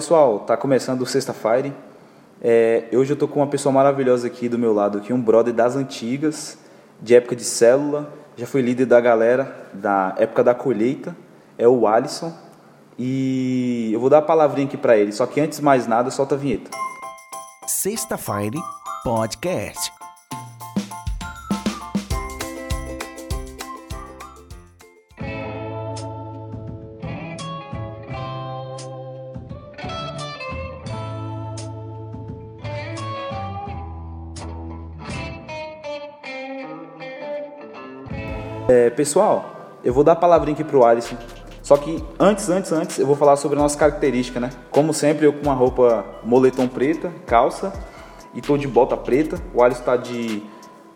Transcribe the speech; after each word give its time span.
Pessoal, 0.00 0.38
tá 0.38 0.56
começando 0.56 1.02
o 1.02 1.06
Sexta-feira. 1.06 1.74
É, 2.40 2.84
hoje 2.90 3.12
eu 3.12 3.16
tô 3.18 3.28
com 3.28 3.40
uma 3.40 3.46
pessoa 3.46 3.70
maravilhosa 3.70 4.28
aqui 4.28 4.48
do 4.48 4.58
meu 4.58 4.72
lado, 4.72 4.96
aqui, 4.96 5.12
um 5.12 5.20
brother 5.20 5.52
das 5.52 5.76
antigas, 5.76 6.56
de 7.02 7.14
época 7.14 7.36
de 7.36 7.44
célula, 7.44 8.10
já 8.34 8.46
foi 8.46 8.62
líder 8.62 8.86
da 8.86 8.98
galera 8.98 9.68
da 9.74 10.14
época 10.16 10.42
da 10.42 10.54
colheita, 10.54 11.14
é 11.58 11.68
o 11.68 11.86
Alisson. 11.86 12.32
E 12.98 13.90
eu 13.92 14.00
vou 14.00 14.08
dar 14.08 14.18
a 14.18 14.22
palavrinha 14.22 14.66
aqui 14.66 14.78
para 14.78 14.96
ele, 14.96 15.12
só 15.12 15.26
que 15.26 15.38
antes 15.38 15.58
de 15.58 15.64
mais 15.66 15.86
nada, 15.86 16.10
solta 16.10 16.34
a 16.34 16.38
vinheta. 16.38 16.70
Sexta-feira 17.66 18.58
Podcast. 19.04 19.99
É, 38.70 38.88
pessoal, 38.88 39.80
eu 39.82 39.92
vou 39.92 40.04
dar 40.04 40.12
a 40.12 40.16
palavrinha 40.16 40.54
aqui 40.54 40.62
pro 40.62 40.84
Alisson. 40.84 41.16
Só 41.60 41.76
que 41.76 42.04
antes, 42.20 42.48
antes, 42.48 42.70
antes, 42.70 43.00
eu 43.00 43.06
vou 43.06 43.16
falar 43.16 43.34
sobre 43.34 43.58
a 43.58 43.62
nossa 43.62 43.76
característica, 43.76 44.38
né? 44.38 44.48
Como 44.70 44.94
sempre, 44.94 45.26
eu 45.26 45.32
com 45.32 45.42
uma 45.42 45.54
roupa 45.54 46.04
moletom 46.22 46.68
preta, 46.68 47.12
calça 47.26 47.72
e 48.32 48.40
tô 48.40 48.56
de 48.56 48.68
bota 48.68 48.96
preta. 48.96 49.42
O 49.52 49.60
Alisson 49.60 49.82
tá 49.82 49.96
de 49.96 50.40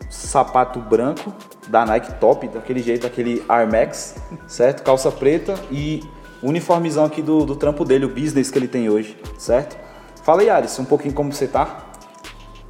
sapato 0.09 0.79
branco 0.79 1.35
da 1.67 1.85
Nike 1.85 2.15
Top, 2.21 2.47
daquele 2.47 2.81
jeito, 2.81 3.09
aquele 3.09 3.45
Air 3.49 3.69
Max, 3.69 4.15
certo? 4.47 4.85
Calça 4.85 5.11
preta 5.11 5.55
e 5.69 6.01
uniformizão 6.45 7.05
aqui 7.05 7.23
do, 7.23 7.45
do 7.45 7.57
trampo 7.57 7.85
dele, 7.85 8.05
o 8.05 8.09
business 8.09 8.53
que 8.53 8.59
ele 8.59 8.69
tem 8.69 8.89
hoje, 8.89 9.21
certo? 9.37 9.77
Fala 10.23 10.43
aí, 10.43 10.49
Alisson, 10.49 10.83
um 10.83 10.87
pouquinho 10.87 11.13
como 11.13 11.33
você 11.33 11.49
tá. 11.49 11.87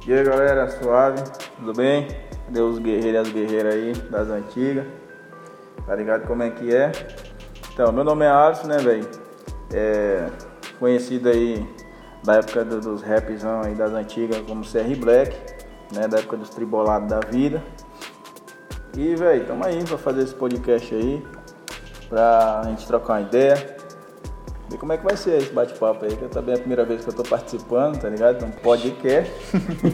E 0.07 0.11
aí 0.11 0.23
galera, 0.23 0.67
suave, 0.81 1.21
tudo 1.59 1.73
bem? 1.73 2.07
Deus 2.49 2.79
guerreiros 2.79 3.13
e 3.13 3.17
as 3.17 3.29
guerreiras 3.29 3.73
aí 3.73 3.93
das 4.09 4.29
antigas. 4.29 4.85
Tá 5.85 5.95
ligado 5.95 6.25
como 6.27 6.43
é 6.43 6.49
que 6.49 6.73
é? 6.73 6.91
Então, 7.73 7.91
meu 7.91 8.03
nome 8.03 8.25
é 8.25 8.29
Alisson, 8.29 8.67
né, 8.67 8.77
velho? 8.77 9.07
É 9.73 10.29
conhecido 10.79 11.29
aí 11.29 11.67
da 12.23 12.35
época 12.35 12.65
do, 12.65 12.79
dos 12.79 13.01
rapzão 13.01 13.61
aí 13.61 13.75
das 13.75 13.91
antigas 13.91 14.41
como 14.41 14.61
CR 14.61 14.99
Black, 14.99 15.35
né? 15.93 16.07
Da 16.07 16.19
época 16.19 16.37
dos 16.37 16.49
tribolados 16.49 17.09
da 17.09 17.19
vida. 17.19 17.63
E, 18.97 19.15
velho, 19.15 19.45
tamo 19.45 19.65
aí 19.65 19.83
pra 19.83 19.97
fazer 19.97 20.23
esse 20.23 20.33
podcast 20.33 20.95
aí, 20.95 21.25
pra 22.07 22.61
gente 22.65 22.87
trocar 22.87 23.13
uma 23.13 23.21
ideia. 23.21 23.55
Ver 24.69 24.77
como 24.77 24.93
é 24.93 24.97
que 24.97 25.03
vai 25.03 25.17
ser 25.17 25.37
esse 25.37 25.51
bate-papo 25.51 26.05
aí, 26.05 26.15
que 26.15 26.27
também 26.29 26.55
é 26.55 26.57
a 26.57 26.59
primeira 26.59 26.85
vez 26.85 27.03
que 27.03 27.09
eu 27.09 27.13
tô 27.13 27.23
participando, 27.23 27.99
tá 27.99 28.09
ligado? 28.09 28.37
Então, 28.37 28.49
podcast. 28.61 29.31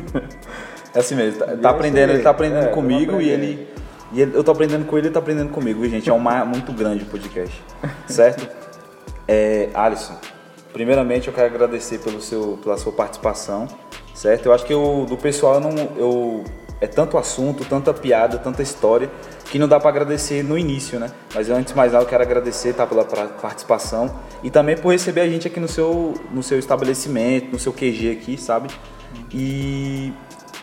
É 0.94 1.00
assim 1.00 1.16
mesmo, 1.16 1.40
tá, 1.40 1.46
tá 1.58 1.70
aprendendo, 1.70 2.12
ele 2.12 2.22
tá 2.24 2.30
aprendendo 2.32 2.66
É, 2.66 2.70
comigo 2.70 3.22
e 3.22 3.30
ele, 3.30 3.68
e 4.12 4.22
ele- 4.22 4.36
eu 4.36 4.44
tô 4.44 4.52
aprendendo 4.52 4.86
com 4.86 4.98
ele, 4.98 5.08
ele 5.08 5.14
tá 5.14 5.20
aprendendo 5.20 5.50
comigo, 5.50 5.82
viu, 5.82 5.90
gente? 5.90 6.10
É 6.10 6.14
um 6.14 6.20
mar 6.20 6.46
muito 6.46 6.72
grande 6.74 7.04
o 7.04 7.08
podcast, 7.08 7.64
certo? 8.08 8.48
É, 9.28 9.70
Alisson, 9.74 10.16
primeiramente 10.74 11.28
eu 11.28 11.34
quero 11.34 11.48
agradecer 11.48 12.00
pelo 12.00 12.22
seu, 12.22 12.60
pela 12.62 12.78
sua 12.78 12.92
participação, 12.92 13.68
certo? 14.14 14.48
Eu 14.48 14.54
acho 14.54 14.66
que 14.66 14.74
eu, 14.74 15.06
do 15.08 15.16
pessoal 15.18 15.56
eu 15.56 15.62
não, 15.62 15.72
eu, 15.98 16.44
é 16.82 16.88
tanto 16.88 17.18
assunto, 17.18 17.64
tanta 17.64 17.94
piada, 17.94 18.38
tanta 18.38 18.62
história 18.62 19.10
que 19.46 19.60
não 19.60 19.68
dá 19.68 19.80
para 19.80 19.90
agradecer 19.90 20.44
no 20.44 20.58
início, 20.58 21.00
né? 21.00 21.10
Mas 21.34 21.48
eu, 21.48 21.56
antes 21.56 21.72
de 21.72 21.78
mais 21.78 21.92
nada 21.94 22.04
eu 22.04 22.08
quero 22.10 22.24
agradecer 22.24 22.74
tá, 22.74 22.86
pela 22.88 23.06
participação 23.06 24.14
e 24.44 24.50
também 24.50 24.76
por 24.76 24.92
receber 24.92 25.22
a 25.22 25.28
gente 25.30 25.48
aqui 25.48 25.60
no 25.60 25.68
seu, 25.68 26.14
no 26.32 26.42
seu 26.42 26.58
estabelecimento, 26.60 27.52
no 27.52 27.60
seu 27.60 27.72
QG 27.72 28.12
aqui, 28.20 28.38
sabe? 28.38 28.70
E 29.34 30.12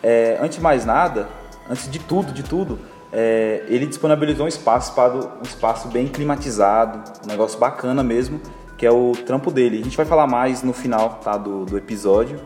é, 0.02 0.38
antes 0.40 0.58
de 0.58 0.62
mais 0.62 0.84
nada, 0.84 1.28
antes 1.68 1.90
de 1.90 1.98
tudo, 1.98 2.32
de 2.32 2.42
tudo, 2.42 2.78
é, 3.12 3.64
ele 3.68 3.86
disponibilizou 3.86 4.44
um 4.44 4.48
espaço 4.48 4.94
para 4.94 5.14
um 5.14 5.42
espaço 5.42 5.88
bem 5.88 6.06
climatizado, 6.06 7.02
um 7.24 7.26
negócio 7.26 7.58
bacana 7.58 8.02
mesmo, 8.02 8.40
que 8.76 8.86
é 8.86 8.90
o 8.90 9.12
trampo 9.12 9.50
dele. 9.50 9.80
A 9.80 9.84
gente 9.84 9.96
vai 9.96 10.06
falar 10.06 10.26
mais 10.26 10.62
no 10.62 10.72
final 10.72 11.20
tá, 11.22 11.36
do, 11.36 11.64
do 11.64 11.76
episódio. 11.76 12.38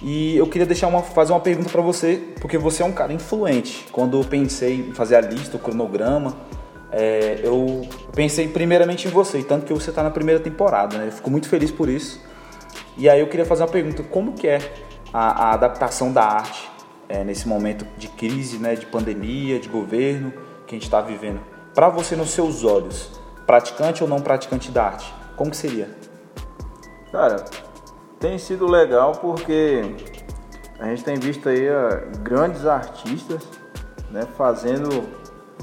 E 0.00 0.36
eu 0.36 0.46
queria 0.46 0.66
deixar 0.66 0.86
uma, 0.86 1.02
fazer 1.02 1.32
uma 1.32 1.40
pergunta 1.40 1.70
para 1.70 1.82
você, 1.82 2.32
porque 2.40 2.56
você 2.56 2.82
é 2.82 2.86
um 2.86 2.92
cara 2.92 3.12
influente. 3.12 3.86
Quando 3.90 4.18
eu 4.20 4.24
pensei 4.24 4.88
em 4.88 4.92
fazer 4.92 5.16
a 5.16 5.20
lista, 5.20 5.56
o 5.56 5.60
cronograma, 5.60 6.36
é, 6.90 7.40
eu 7.42 7.86
pensei 8.14 8.48
primeiramente 8.48 9.08
em 9.08 9.10
você, 9.10 9.42
tanto 9.42 9.66
que 9.66 9.72
você 9.72 9.90
está 9.90 10.02
na 10.02 10.10
primeira 10.10 10.40
temporada, 10.40 10.96
né? 10.96 11.08
Eu 11.08 11.12
fico 11.12 11.30
muito 11.30 11.48
feliz 11.48 11.70
por 11.70 11.88
isso. 11.88 12.20
E 12.96 13.08
aí 13.08 13.20
eu 13.20 13.26
queria 13.26 13.44
fazer 13.44 13.62
uma 13.62 13.68
pergunta, 13.68 14.02
como 14.04 14.32
que 14.32 14.46
é 14.46 14.58
a, 15.12 15.48
a 15.48 15.54
adaptação 15.54 16.12
da 16.12 16.22
arte 16.22 16.77
é, 17.08 17.24
nesse 17.24 17.48
momento 17.48 17.86
de 17.96 18.08
crise, 18.08 18.58
né, 18.58 18.74
de 18.74 18.86
pandemia, 18.86 19.58
de 19.58 19.68
governo 19.68 20.32
que 20.66 20.74
a 20.74 20.78
gente 20.78 20.84
está 20.84 21.00
vivendo? 21.00 21.40
Para 21.74 21.88
você, 21.88 22.16
nos 22.16 22.30
seus 22.30 22.64
olhos, 22.64 23.20
praticante 23.46 24.02
ou 24.02 24.08
não 24.08 24.20
praticante 24.20 24.70
da 24.70 24.84
arte, 24.84 25.12
como 25.36 25.50
que 25.50 25.56
seria? 25.56 25.88
Cara, 27.10 27.44
tem 28.18 28.36
sido 28.38 28.66
legal 28.66 29.12
porque 29.12 29.94
a 30.78 30.86
gente 30.86 31.04
tem 31.04 31.18
visto 31.18 31.48
aí 31.48 31.66
grandes 32.22 32.66
artistas 32.66 33.42
né, 34.10 34.26
fazendo 34.36 35.08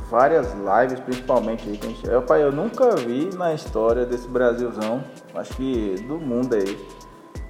várias 0.09 0.53
lives, 0.53 0.99
principalmente 1.01 1.67
aí. 1.67 1.77
Que 1.77 1.87
a 1.87 1.89
gente, 1.89 2.07
eu, 2.07 2.21
pai, 2.21 2.43
eu 2.43 2.51
nunca 2.51 2.95
vi 2.95 3.29
na 3.35 3.53
história 3.53 4.05
desse 4.05 4.27
Brasilzão, 4.27 5.03
acho 5.33 5.53
que 5.55 5.95
do 6.07 6.17
mundo 6.17 6.55
aí, 6.55 6.77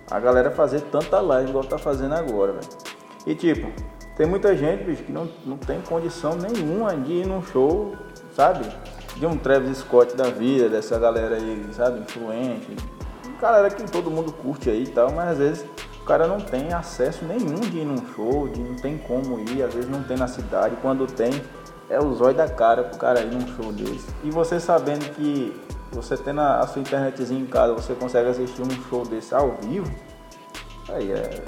a 0.09 0.19
galera 0.19 0.51
fazer 0.51 0.81
tanta 0.81 1.19
live 1.19 1.49
igual 1.49 1.63
tá 1.63 1.77
fazendo 1.77 2.13
agora, 2.13 2.53
velho. 2.53 2.84
E 3.25 3.33
tipo, 3.33 3.71
tem 4.15 4.25
muita 4.25 4.55
gente, 4.55 4.83
bicho, 4.83 5.03
que 5.03 5.11
não, 5.11 5.27
não 5.45 5.57
tem 5.57 5.81
condição 5.81 6.35
nenhuma 6.35 6.95
de 6.95 7.13
ir 7.13 7.27
num 7.27 7.43
show, 7.43 7.95
sabe? 8.35 8.65
De 9.17 9.25
um 9.25 9.37
Travis 9.37 9.79
Scott 9.79 10.15
da 10.15 10.29
vida, 10.29 10.69
dessa 10.69 10.97
galera 10.99 11.35
aí, 11.35 11.67
sabe, 11.71 11.99
influente. 11.99 12.75
Galera 13.41 13.69
que 13.69 13.83
todo 13.91 14.09
mundo 14.09 14.31
curte 14.31 14.69
aí 14.69 14.83
e 14.83 14.87
tal, 14.87 15.11
mas 15.11 15.31
às 15.31 15.37
vezes 15.37 15.65
o 16.01 16.05
cara 16.05 16.27
não 16.27 16.39
tem 16.39 16.71
acesso 16.71 17.25
nenhum 17.25 17.59
de 17.59 17.79
ir 17.79 17.85
num 17.85 18.05
show, 18.13 18.47
de 18.47 18.59
não 18.61 18.75
tem 18.75 18.97
como 18.97 19.39
ir, 19.39 19.63
às 19.63 19.73
vezes 19.73 19.89
não 19.89 20.03
tem 20.03 20.15
na 20.15 20.27
cidade. 20.27 20.75
Quando 20.81 21.07
tem, 21.07 21.31
é 21.89 21.99
o 21.99 22.13
zóio 22.13 22.35
da 22.35 22.47
cara 22.47 22.83
pro 22.83 22.97
cara 22.97 23.21
ir 23.21 23.33
num 23.33 23.47
show 23.55 23.71
desse. 23.73 24.07
E 24.23 24.29
você 24.29 24.59
sabendo 24.59 25.09
que 25.15 25.59
você 25.91 26.15
tendo 26.15 26.41
a 26.41 26.65
sua 26.67 26.81
internetzinha 26.81 27.39
em 27.39 27.45
casa, 27.45 27.73
você 27.73 27.93
consegue 27.93 28.29
assistir 28.29 28.61
um 28.61 28.69
show 28.89 29.05
desse 29.05 29.33
ao 29.33 29.55
vivo, 29.61 29.91
aí 30.89 31.11
é, 31.11 31.43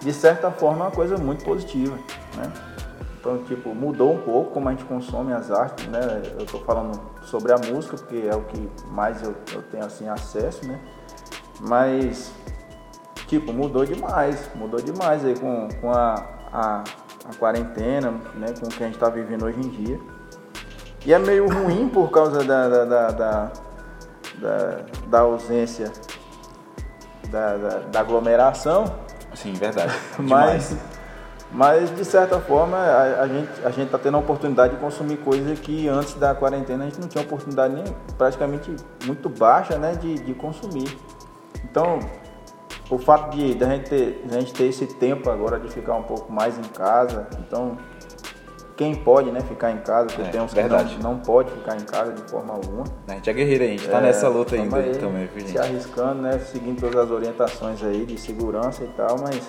de 0.00 0.12
certa 0.12 0.50
forma, 0.50 0.84
é 0.84 0.88
uma 0.88 0.90
coisa 0.90 1.16
muito 1.18 1.44
positiva, 1.44 1.96
né? 2.36 2.52
Então, 3.20 3.36
tipo, 3.44 3.74
mudou 3.74 4.14
um 4.14 4.18
pouco 4.18 4.50
como 4.52 4.68
a 4.68 4.72
gente 4.72 4.84
consome 4.84 5.32
as 5.32 5.50
artes, 5.50 5.86
né? 5.88 6.22
Eu 6.38 6.46
tô 6.46 6.58
falando 6.60 6.98
sobre 7.22 7.52
a 7.52 7.58
música, 7.58 7.96
porque 7.98 8.26
é 8.26 8.34
o 8.34 8.42
que 8.44 8.70
mais 8.90 9.22
eu, 9.22 9.34
eu 9.52 9.62
tenho, 9.64 9.84
assim, 9.84 10.08
acesso, 10.08 10.66
né? 10.66 10.80
Mas, 11.60 12.32
tipo, 13.26 13.52
mudou 13.52 13.84
demais, 13.84 14.48
mudou 14.54 14.80
demais 14.80 15.22
aí 15.22 15.38
com, 15.38 15.68
com 15.82 15.92
a, 15.92 16.14
a, 16.50 16.84
a 17.28 17.34
quarentena, 17.38 18.10
né? 18.36 18.54
Com 18.58 18.66
o 18.66 18.70
que 18.70 18.82
a 18.82 18.86
gente 18.86 18.98
tá 18.98 19.10
vivendo 19.10 19.44
hoje 19.44 19.58
em 19.58 19.68
dia. 19.68 20.00
E 21.04 21.12
é 21.12 21.18
meio 21.18 21.46
ruim 21.46 21.90
por 21.90 22.10
causa 22.10 22.42
da, 22.42 22.68
da, 22.68 22.84
da, 22.86 23.10
da, 23.10 23.52
da- 24.38 24.80
da 25.08 25.20
ausência 25.20 25.92
da, 27.30 27.56
da, 27.56 27.78
da 27.80 28.00
aglomeração, 28.00 28.84
Sim, 29.34 29.52
verdade. 29.52 29.92
mas, 30.18 30.76
mas 31.50 31.94
de 31.94 32.04
certa 32.04 32.40
forma 32.40 32.76
a, 32.76 33.22
a 33.22 33.28
gente 33.28 33.50
a 33.64 33.70
gente 33.70 33.86
está 33.86 33.98
tendo 33.98 34.16
a 34.16 34.20
oportunidade 34.20 34.74
de 34.74 34.80
consumir 34.80 35.16
coisas 35.18 35.58
que 35.58 35.88
antes 35.88 36.14
da 36.14 36.34
quarentena 36.34 36.84
a 36.84 36.86
gente 36.86 37.00
não 37.00 37.08
tinha 37.08 37.22
oportunidade 37.22 37.74
nem 37.74 37.84
praticamente 38.16 38.74
muito 39.04 39.28
baixa, 39.28 39.78
né, 39.78 39.92
de, 39.94 40.14
de 40.14 40.34
consumir. 40.34 40.96
Então 41.64 41.98
o 42.90 42.98
fato 42.98 43.36
de, 43.36 43.54
de 43.54 43.64
a, 43.64 43.68
gente 43.68 43.88
ter, 43.88 44.22
de 44.26 44.36
a 44.36 44.40
gente 44.40 44.52
ter 44.52 44.64
esse 44.64 44.86
tempo 44.86 45.30
agora 45.30 45.60
de 45.60 45.68
ficar 45.68 45.94
um 45.94 46.02
pouco 46.02 46.32
mais 46.32 46.58
em 46.58 46.62
casa, 46.62 47.28
então 47.38 47.78
quem 48.80 48.94
pode, 48.94 49.30
né, 49.30 49.40
ficar 49.42 49.72
em 49.72 49.76
casa, 49.82 50.06
porque 50.06 50.22
É, 50.22 50.28
tem 50.30 50.40
uns 50.40 50.54
verdade. 50.54 50.94
que 50.96 51.02
não, 51.02 51.12
não 51.12 51.20
pode 51.20 51.50
ficar 51.50 51.76
em 51.76 51.84
casa 51.84 52.14
de 52.14 52.22
forma 52.30 52.54
alguma. 52.54 52.84
A 53.08 53.12
gente 53.12 53.28
é 53.28 53.32
guerreiro, 53.34 53.64
a 53.64 53.66
gente 53.66 53.86
tá 53.86 53.98
É, 53.98 54.00
nessa 54.00 54.26
luta 54.26 54.54
ainda 54.54 54.78
aí, 54.78 54.96
também, 54.96 55.26
viu, 55.26 55.42
Se 55.42 55.48
gente? 55.48 55.58
arriscando, 55.58 56.22
né? 56.22 56.38
Seguindo 56.38 56.80
todas 56.80 56.96
as 56.96 57.10
orientações 57.10 57.82
aí 57.84 58.06
de 58.06 58.16
segurança 58.18 58.82
e 58.82 58.88
tal, 58.88 59.18
mas. 59.20 59.46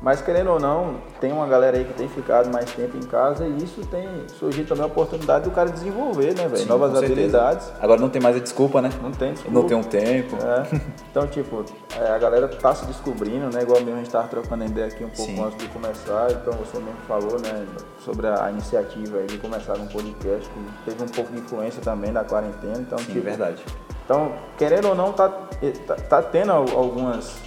Mas 0.00 0.20
querendo 0.20 0.50
ou 0.50 0.60
não, 0.60 0.96
tem 1.20 1.32
uma 1.32 1.46
galera 1.46 1.76
aí 1.76 1.84
que 1.84 1.94
tem 1.94 2.08
ficado 2.08 2.50
mais 2.52 2.70
tempo 2.72 2.96
em 2.96 3.06
casa 3.06 3.46
e 3.46 3.56
isso 3.62 3.80
tem 3.86 4.06
surgido 4.28 4.68
também 4.68 4.84
a 4.84 4.86
oportunidade 4.86 5.44
do 5.44 5.50
cara 5.50 5.70
desenvolver, 5.70 6.34
né, 6.34 6.46
velho? 6.46 6.66
Novas 6.66 6.92
certeza. 6.92 7.12
habilidades. 7.12 7.72
Agora 7.80 8.00
não 8.00 8.08
tem 8.08 8.20
mais 8.20 8.36
a 8.36 8.38
desculpa, 8.38 8.82
né? 8.82 8.90
Não 9.02 9.10
tem 9.10 9.32
desculpa. 9.32 9.58
não 9.58 9.66
tenho 9.66 9.84
tempo. 9.84 10.36
É. 10.36 10.96
Então, 11.10 11.26
tipo, 11.26 11.64
é, 11.98 12.10
a 12.10 12.18
galera 12.18 12.46
tá 12.46 12.74
se 12.74 12.84
descobrindo, 12.84 13.46
né? 13.46 13.62
Igual 13.62 13.80
mesmo 13.80 13.94
a 13.94 13.98
gente 14.02 14.10
tava 14.10 14.28
trocando 14.28 14.64
ideia 14.64 14.86
aqui 14.88 15.02
um 15.02 15.08
pouco 15.08 15.32
Sim. 15.32 15.42
antes 15.42 15.56
de 15.56 15.68
começar. 15.68 16.30
Então, 16.30 16.52
você 16.52 16.76
mesmo 16.76 17.00
falou, 17.08 17.40
né? 17.40 17.66
Sobre 18.04 18.26
a 18.26 18.50
iniciativa 18.50 19.18
aí 19.18 19.26
de 19.26 19.38
começar 19.38 19.78
um 19.78 19.86
podcast 19.86 20.48
que 20.48 20.90
teve 20.90 21.02
um 21.02 21.08
pouco 21.08 21.32
de 21.32 21.38
influência 21.38 21.80
também 21.80 22.12
da 22.12 22.22
quarentena. 22.22 22.78
Então, 22.78 22.98
Sim, 22.98 23.06
tipo, 23.06 23.22
verdade. 23.22 23.64
Então, 24.04 24.32
querendo 24.56 24.88
ou 24.88 24.94
não, 24.94 25.12
tá, 25.12 25.28
tá, 25.28 25.94
tá 25.96 26.22
tendo 26.22 26.52
algumas, 26.52 27.38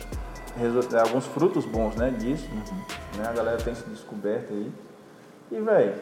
alguns 0.99 1.25
frutos 1.27 1.65
bons 1.65 1.95
né, 1.95 2.09
disso. 2.09 2.47
Uhum. 2.51 2.77
Né? 3.17 3.27
A 3.27 3.33
galera 3.33 3.57
tem 3.57 3.73
se 3.75 3.83
descoberto 3.89 4.53
aí. 4.53 4.71
E, 5.51 5.59
velho, 5.59 5.95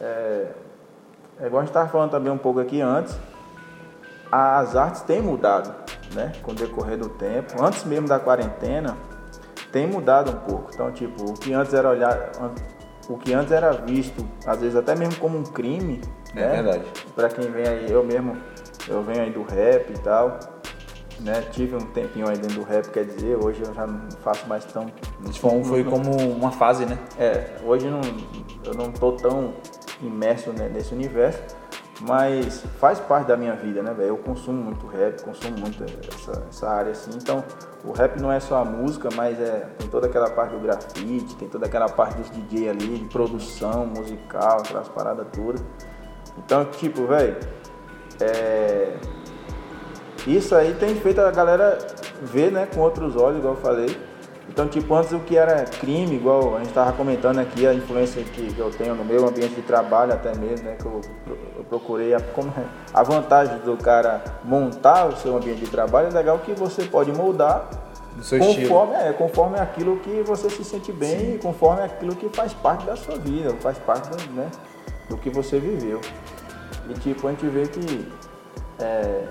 é, 0.00 0.52
é 1.40 1.46
igual 1.46 1.60
a 1.60 1.64
gente 1.64 1.70
estava 1.70 1.88
falando 1.88 2.10
também 2.10 2.32
um 2.32 2.38
pouco 2.38 2.60
aqui 2.60 2.80
antes, 2.80 3.18
as 4.30 4.76
artes 4.76 5.02
têm 5.02 5.22
mudado, 5.22 5.74
né? 6.14 6.32
Com 6.42 6.52
o 6.52 6.54
decorrer 6.54 6.98
do 6.98 7.08
tempo. 7.08 7.62
Antes 7.62 7.84
mesmo 7.84 8.06
da 8.06 8.20
quarentena, 8.20 8.96
tem 9.72 9.86
mudado 9.86 10.30
um 10.30 10.38
pouco. 10.40 10.70
Então, 10.72 10.90
tipo, 10.92 11.30
o 11.30 11.34
que 11.34 11.52
antes 11.52 11.72
era 11.72 11.88
olhar, 11.88 12.30
o 13.08 13.16
que 13.16 13.32
antes 13.32 13.52
era 13.52 13.72
visto, 13.72 14.26
às 14.46 14.60
vezes 14.60 14.76
até 14.76 14.94
mesmo 14.94 15.16
como 15.16 15.38
um 15.38 15.44
crime, 15.44 16.00
é 16.34 16.40
né? 16.40 16.62
verdade. 16.62 16.84
Para 17.14 17.28
quem 17.28 17.50
vem 17.50 17.66
aí, 17.66 17.90
eu 17.90 18.04
mesmo, 18.04 18.36
eu 18.86 19.02
venho 19.02 19.22
aí 19.22 19.30
do 19.30 19.42
rap 19.42 19.90
e 19.90 19.98
tal, 19.98 20.38
né? 21.20 21.42
Tive 21.52 21.76
um 21.76 21.86
tempinho 21.86 22.28
aí 22.28 22.36
dentro 22.36 22.60
do 22.60 22.62
rap, 22.62 22.88
quer 22.90 23.04
dizer, 23.04 23.36
hoje 23.36 23.62
eu 23.62 23.74
já 23.74 23.86
não 23.86 24.10
faço 24.22 24.48
mais 24.48 24.64
tão. 24.64 24.86
Foi, 25.32 25.64
foi 25.64 25.84
como 25.84 26.16
uma 26.16 26.50
fase, 26.50 26.86
né? 26.86 26.98
É, 27.18 27.56
hoje 27.64 27.88
não, 27.88 28.00
eu 28.64 28.74
não 28.74 28.92
tô 28.92 29.12
tão 29.12 29.54
imerso 30.02 30.52
nesse 30.52 30.94
universo, 30.94 31.42
mas 32.00 32.62
faz 32.78 33.00
parte 33.00 33.26
da 33.26 33.36
minha 33.36 33.54
vida, 33.54 33.82
né, 33.82 33.92
velho? 33.92 34.10
Eu 34.10 34.16
consumo 34.18 34.62
muito 34.62 34.86
rap, 34.86 35.22
consumo 35.22 35.58
muito 35.58 35.84
essa, 35.84 36.44
essa 36.48 36.68
área 36.68 36.92
assim, 36.92 37.10
então 37.16 37.42
o 37.84 37.92
rap 37.92 38.20
não 38.20 38.30
é 38.30 38.38
só 38.38 38.62
a 38.62 38.64
música, 38.64 39.08
mas 39.14 39.40
é, 39.40 39.68
tem 39.78 39.88
toda 39.88 40.06
aquela 40.06 40.30
parte 40.30 40.52
do 40.52 40.60
grafite, 40.60 41.34
tem 41.36 41.48
toda 41.48 41.66
aquela 41.66 41.88
parte 41.88 42.18
dos 42.18 42.30
DJ 42.30 42.70
ali, 42.70 42.98
de 42.98 43.04
produção 43.06 43.86
musical, 43.86 44.58
aquelas 44.58 44.88
paradas 44.88 45.26
todas. 45.32 45.62
Então, 46.36 46.64
tipo, 46.66 47.06
velho, 47.06 47.36
é... 48.20 48.96
isso 50.26 50.54
aí 50.54 50.74
tem 50.74 50.94
feito 50.96 51.20
a 51.20 51.30
galera 51.30 51.78
ver, 52.22 52.50
né, 52.50 52.66
com 52.66 52.80
outros 52.80 53.16
olhos, 53.16 53.38
igual 53.38 53.54
eu 53.54 53.60
falei. 53.60 53.96
Então, 54.48 54.66
tipo, 54.66 54.92
antes 54.94 55.12
o 55.12 55.20
que 55.20 55.36
era 55.36 55.64
crime, 55.64 56.16
igual 56.16 56.56
a 56.56 56.58
gente 56.58 56.70
estava 56.70 56.92
comentando 56.92 57.38
aqui, 57.38 57.66
a 57.66 57.72
influência 57.72 58.22
que 58.24 58.58
eu 58.58 58.70
tenho 58.70 58.94
no 58.94 59.04
meu 59.04 59.28
ambiente 59.28 59.54
de 59.54 59.62
trabalho 59.62 60.12
até 60.12 60.34
mesmo, 60.34 60.66
né, 60.66 60.76
que 60.76 60.86
eu, 60.86 61.00
eu 61.58 61.64
procurei, 61.64 62.14
a, 62.14 62.20
como, 62.20 62.52
a 62.92 63.02
vantagem 63.02 63.58
do 63.58 63.76
cara 63.76 64.22
montar 64.42 65.06
o 65.06 65.16
seu 65.16 65.36
ambiente 65.36 65.60
de 65.60 65.70
trabalho 65.70 66.08
é 66.08 66.10
legal 66.10 66.38
que 66.38 66.52
você 66.52 66.82
pode 66.84 67.12
moldar 67.12 67.68
conforme, 68.38 68.94
é, 68.94 69.12
conforme 69.12 69.58
aquilo 69.60 69.98
que 69.98 70.22
você 70.22 70.50
se 70.50 70.64
sente 70.64 70.92
bem 70.92 71.18
Sim. 71.18 71.34
e 71.34 71.38
conforme 71.38 71.82
aquilo 71.82 72.16
que 72.16 72.28
faz 72.30 72.52
parte 72.52 72.84
da 72.84 72.96
sua 72.96 73.16
vida, 73.16 73.54
faz 73.60 73.78
parte 73.78 74.08
do, 74.08 74.32
né, 74.32 74.50
do 75.08 75.16
que 75.16 75.30
você 75.30 75.60
viveu. 75.60 76.00
E 76.88 76.94
tipo, 76.94 77.28
a 77.28 77.30
gente 77.30 77.46
vê 77.46 77.66
que 77.66 78.08
é, 78.80 79.24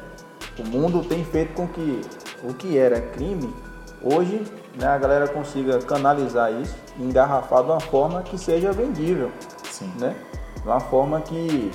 o 0.62 0.65
mundo 0.65 1.04
tem 1.04 1.24
feito 1.24 1.54
com 1.54 1.68
que 1.68 2.01
o 2.44 2.54
que 2.54 2.77
era 2.77 3.00
crime, 3.01 3.54
hoje 4.01 4.42
né, 4.77 4.88
a 4.88 4.98
galera 4.98 5.27
consiga 5.27 5.80
canalizar 5.80 6.51
isso, 6.54 6.75
engarrafar 7.00 7.63
de 7.63 7.71
uma 7.71 7.80
forma 7.80 8.21
que 8.21 8.38
seja 8.38 8.71
vendível. 8.71 9.31
Sim. 9.63 9.92
Né? 10.00 10.15
De 10.62 10.68
uma 10.68 10.80
forma 10.80 11.21
que, 11.21 11.71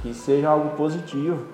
que 0.00 0.14
seja 0.14 0.48
algo 0.48 0.70
positivo. 0.76 1.46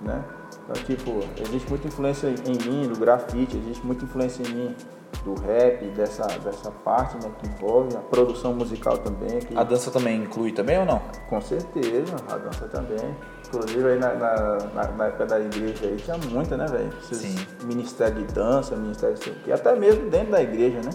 Né? 0.00 0.22
Então, 0.64 0.82
tipo, 0.84 1.20
existe 1.40 1.68
muita 1.68 1.88
influência 1.88 2.28
em 2.28 2.68
mim 2.68 2.88
do 2.88 2.98
grafite, 2.98 3.56
existe 3.56 3.84
muita 3.86 4.04
influência 4.04 4.42
em 4.42 4.52
mim 4.52 4.76
do 5.24 5.34
rap, 5.34 5.84
dessa, 5.90 6.26
dessa 6.38 6.70
parte 6.70 7.16
né, 7.16 7.30
que 7.38 7.48
envolve 7.48 7.96
a 7.96 8.00
produção 8.00 8.54
musical 8.54 8.98
também. 8.98 9.40
Que... 9.40 9.56
A 9.56 9.62
dança 9.62 9.90
também 9.90 10.22
inclui 10.22 10.52
também 10.52 10.78
ou 10.78 10.84
não? 10.84 11.00
Com 11.28 11.40
certeza, 11.40 12.16
a 12.28 12.36
dança 12.36 12.66
também. 12.68 13.14
Inclusive 13.54 13.88
aí 13.88 13.98
na, 13.98 14.14
na, 14.14 14.88
na, 14.96 15.06
época 15.06 15.26
da 15.26 15.40
igreja 15.40 15.86
aí 15.86 15.96
tinha 15.96 16.18
muita, 16.18 16.56
né, 16.56 16.66
velho? 16.66 16.92
Sim. 17.02 17.36
Ministério 17.64 18.24
de 18.24 18.34
dança, 18.34 18.74
ministério 18.74 19.16
de 19.16 19.52
até 19.52 19.74
mesmo 19.76 20.10
dentro 20.10 20.32
da 20.32 20.42
igreja, 20.42 20.80
né? 20.80 20.90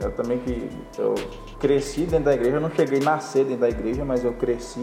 Eu 0.00 0.12
também 0.12 0.38
que 0.38 0.70
eu 0.98 1.14
cresci 1.58 2.02
dentro 2.02 2.26
da 2.26 2.34
igreja, 2.34 2.56
eu 2.56 2.60
não 2.60 2.70
cheguei 2.70 3.00
a 3.00 3.04
nascer 3.04 3.44
dentro 3.44 3.60
da 3.60 3.68
igreja, 3.68 4.04
mas 4.04 4.24
eu 4.24 4.32
cresci 4.34 4.80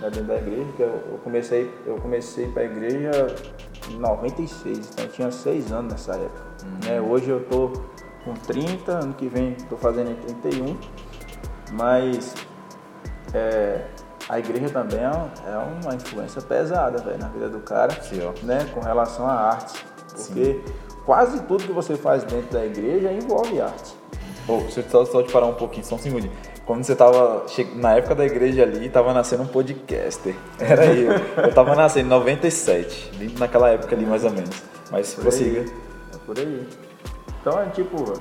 né, 0.00 0.10
dentro 0.10 0.24
da 0.24 0.36
igreja, 0.36 0.66
que 0.76 0.82
eu, 0.82 0.88
eu 0.88 1.18
comecei, 1.22 1.74
eu 1.86 1.96
comecei 1.96 2.48
para 2.48 2.62
a 2.62 2.66
igreja 2.66 3.10
em 3.90 3.98
96, 3.98 4.90
então 4.92 5.04
eu 5.04 5.10
tinha 5.10 5.30
seis 5.30 5.72
anos 5.72 5.92
nessa 5.92 6.14
época. 6.14 6.44
Uhum. 6.64 6.90
Né? 6.90 7.00
Hoje 7.00 7.28
eu 7.28 7.44
tô 7.44 7.72
com 8.24 8.34
30, 8.34 8.92
ano 8.92 9.14
que 9.14 9.28
vem 9.28 9.52
estou 9.52 9.78
fazendo 9.78 10.10
em 10.10 10.16
31, 10.16 10.76
mas 11.72 12.34
é, 13.32 13.84
a 14.28 14.38
igreja 14.38 14.68
também 14.68 15.00
é, 15.00 15.50
é 15.50 15.56
uma 15.56 15.94
influência 15.94 16.42
pesada 16.42 16.98
véio, 16.98 17.18
na 17.18 17.28
vida 17.28 17.48
do 17.48 17.60
cara, 17.60 17.92
Sim, 18.02 18.20
né, 18.42 18.68
com 18.74 18.80
relação 18.80 19.26
à 19.26 19.32
arte. 19.32 19.84
Porque 20.10 20.60
Sim. 20.64 20.74
quase 21.06 21.40
tudo 21.44 21.64
que 21.64 21.72
você 21.72 21.96
faz 21.96 22.24
dentro 22.24 22.52
da 22.52 22.64
igreja 22.64 23.10
envolve 23.10 23.60
arte. 23.60 23.96
Oh, 24.46 24.58
deixa 24.58 24.80
eu 24.80 24.90
só, 24.90 25.04
só 25.04 25.22
te 25.22 25.32
parar 25.32 25.46
um 25.46 25.54
pouquinho, 25.54 25.84
só 25.84 25.94
um 25.94 25.98
segundo. 25.98 26.30
Quando 26.66 26.84
você 26.84 26.94
tava 26.94 27.46
na 27.76 27.94
época 27.94 28.14
da 28.14 28.26
igreja 28.26 28.62
ali, 28.62 28.90
tava 28.90 29.14
nascendo 29.14 29.42
um 29.42 29.46
podcaster. 29.46 30.34
Era 30.60 30.84
eu. 30.86 31.12
Eu 31.44 31.54
tava 31.54 31.74
nascendo 31.74 32.06
em 32.06 32.10
97, 32.10 33.34
naquela 33.38 33.70
época 33.70 33.94
ali 33.94 34.04
mais 34.04 34.24
ou 34.24 34.30
menos. 34.30 34.62
Mas 34.90 35.14
por 35.14 35.22
prossiga. 35.22 35.60
Aí. 35.60 35.72
É 36.14 36.18
por 36.26 36.38
aí. 36.38 36.68
Então 37.40 37.60
é 37.60 37.66
tipo, 37.70 38.12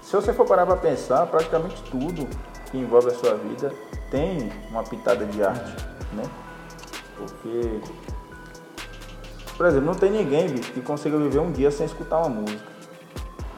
se 0.00 0.12
você 0.12 0.32
for 0.32 0.44
parar 0.44 0.66
para 0.66 0.76
pensar, 0.76 1.26
praticamente 1.26 1.80
tudo 1.84 2.28
que 2.70 2.78
envolve 2.78 3.08
a 3.08 3.14
sua 3.14 3.34
vida 3.34 3.72
tem 4.12 4.52
uma 4.70 4.84
pitada 4.84 5.24
de 5.24 5.42
arte, 5.42 5.74
né? 6.12 6.22
Porque, 7.16 7.80
por 9.56 9.66
exemplo, 9.66 9.86
não 9.86 9.94
tem 9.94 10.10
ninguém, 10.10 10.50
bicho, 10.50 10.70
que 10.70 10.82
consiga 10.82 11.16
viver 11.16 11.38
um 11.38 11.50
dia 11.50 11.70
sem 11.70 11.86
escutar 11.86 12.18
uma 12.18 12.28
música. 12.28 12.70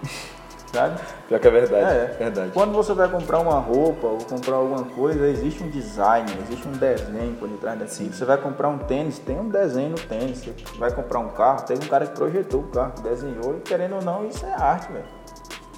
Sabe? 0.72 1.00
Pior 1.28 1.40
que 1.40 1.48
é 1.48 1.50
verdade. 1.50 1.96
É. 1.96 2.16
verdade. 2.18 2.52
Quando 2.52 2.72
você 2.72 2.92
vai 2.94 3.08
comprar 3.08 3.40
uma 3.40 3.58
roupa 3.58 4.06
ou 4.06 4.18
comprar 4.18 4.54
alguma 4.54 4.84
coisa, 4.84 5.26
existe 5.26 5.62
um 5.62 5.70
design, 5.70 6.30
existe 6.42 6.68
um 6.68 6.72
desenho 6.72 7.34
por 7.36 7.48
detrás 7.48 7.78
daquilo. 7.78 8.12
Você 8.12 8.24
vai 8.24 8.36
comprar 8.38 8.68
um 8.68 8.78
tênis, 8.78 9.18
tem 9.18 9.38
um 9.38 9.48
desenho 9.48 9.90
no 9.90 9.98
tênis. 9.98 10.44
Você 10.44 10.54
vai 10.78 10.92
comprar 10.92 11.18
um 11.18 11.30
carro, 11.30 11.62
tem 11.62 11.76
um 11.76 11.88
cara 11.88 12.06
que 12.06 12.14
projetou 12.14 12.60
o 12.60 12.68
carro, 12.68 12.92
desenhou, 13.02 13.56
e 13.56 13.60
querendo 13.60 13.96
ou 13.96 14.02
não, 14.02 14.26
isso 14.26 14.46
é 14.46 14.52
arte, 14.52 14.92
velho. 14.92 15.23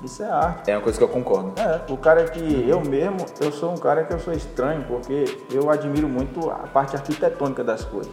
Isso 0.02 0.22
é 0.22 0.30
arte. 0.30 0.70
É 0.70 0.76
uma 0.76 0.82
coisa 0.82 0.98
que 0.98 1.04
eu 1.04 1.08
concordo. 1.08 1.52
É, 1.60 1.80
o 1.90 1.96
cara 1.96 2.24
que 2.24 2.68
eu 2.68 2.80
mesmo, 2.80 3.18
eu 3.40 3.50
sou 3.50 3.72
um 3.72 3.76
cara 3.76 4.04
que 4.04 4.12
eu 4.12 4.18
sou 4.18 4.32
estranho, 4.32 4.84
porque 4.84 5.24
eu 5.50 5.70
admiro 5.70 6.08
muito 6.08 6.50
a 6.50 6.66
parte 6.66 6.96
arquitetônica 6.96 7.64
das 7.64 7.84
coisas. 7.84 8.12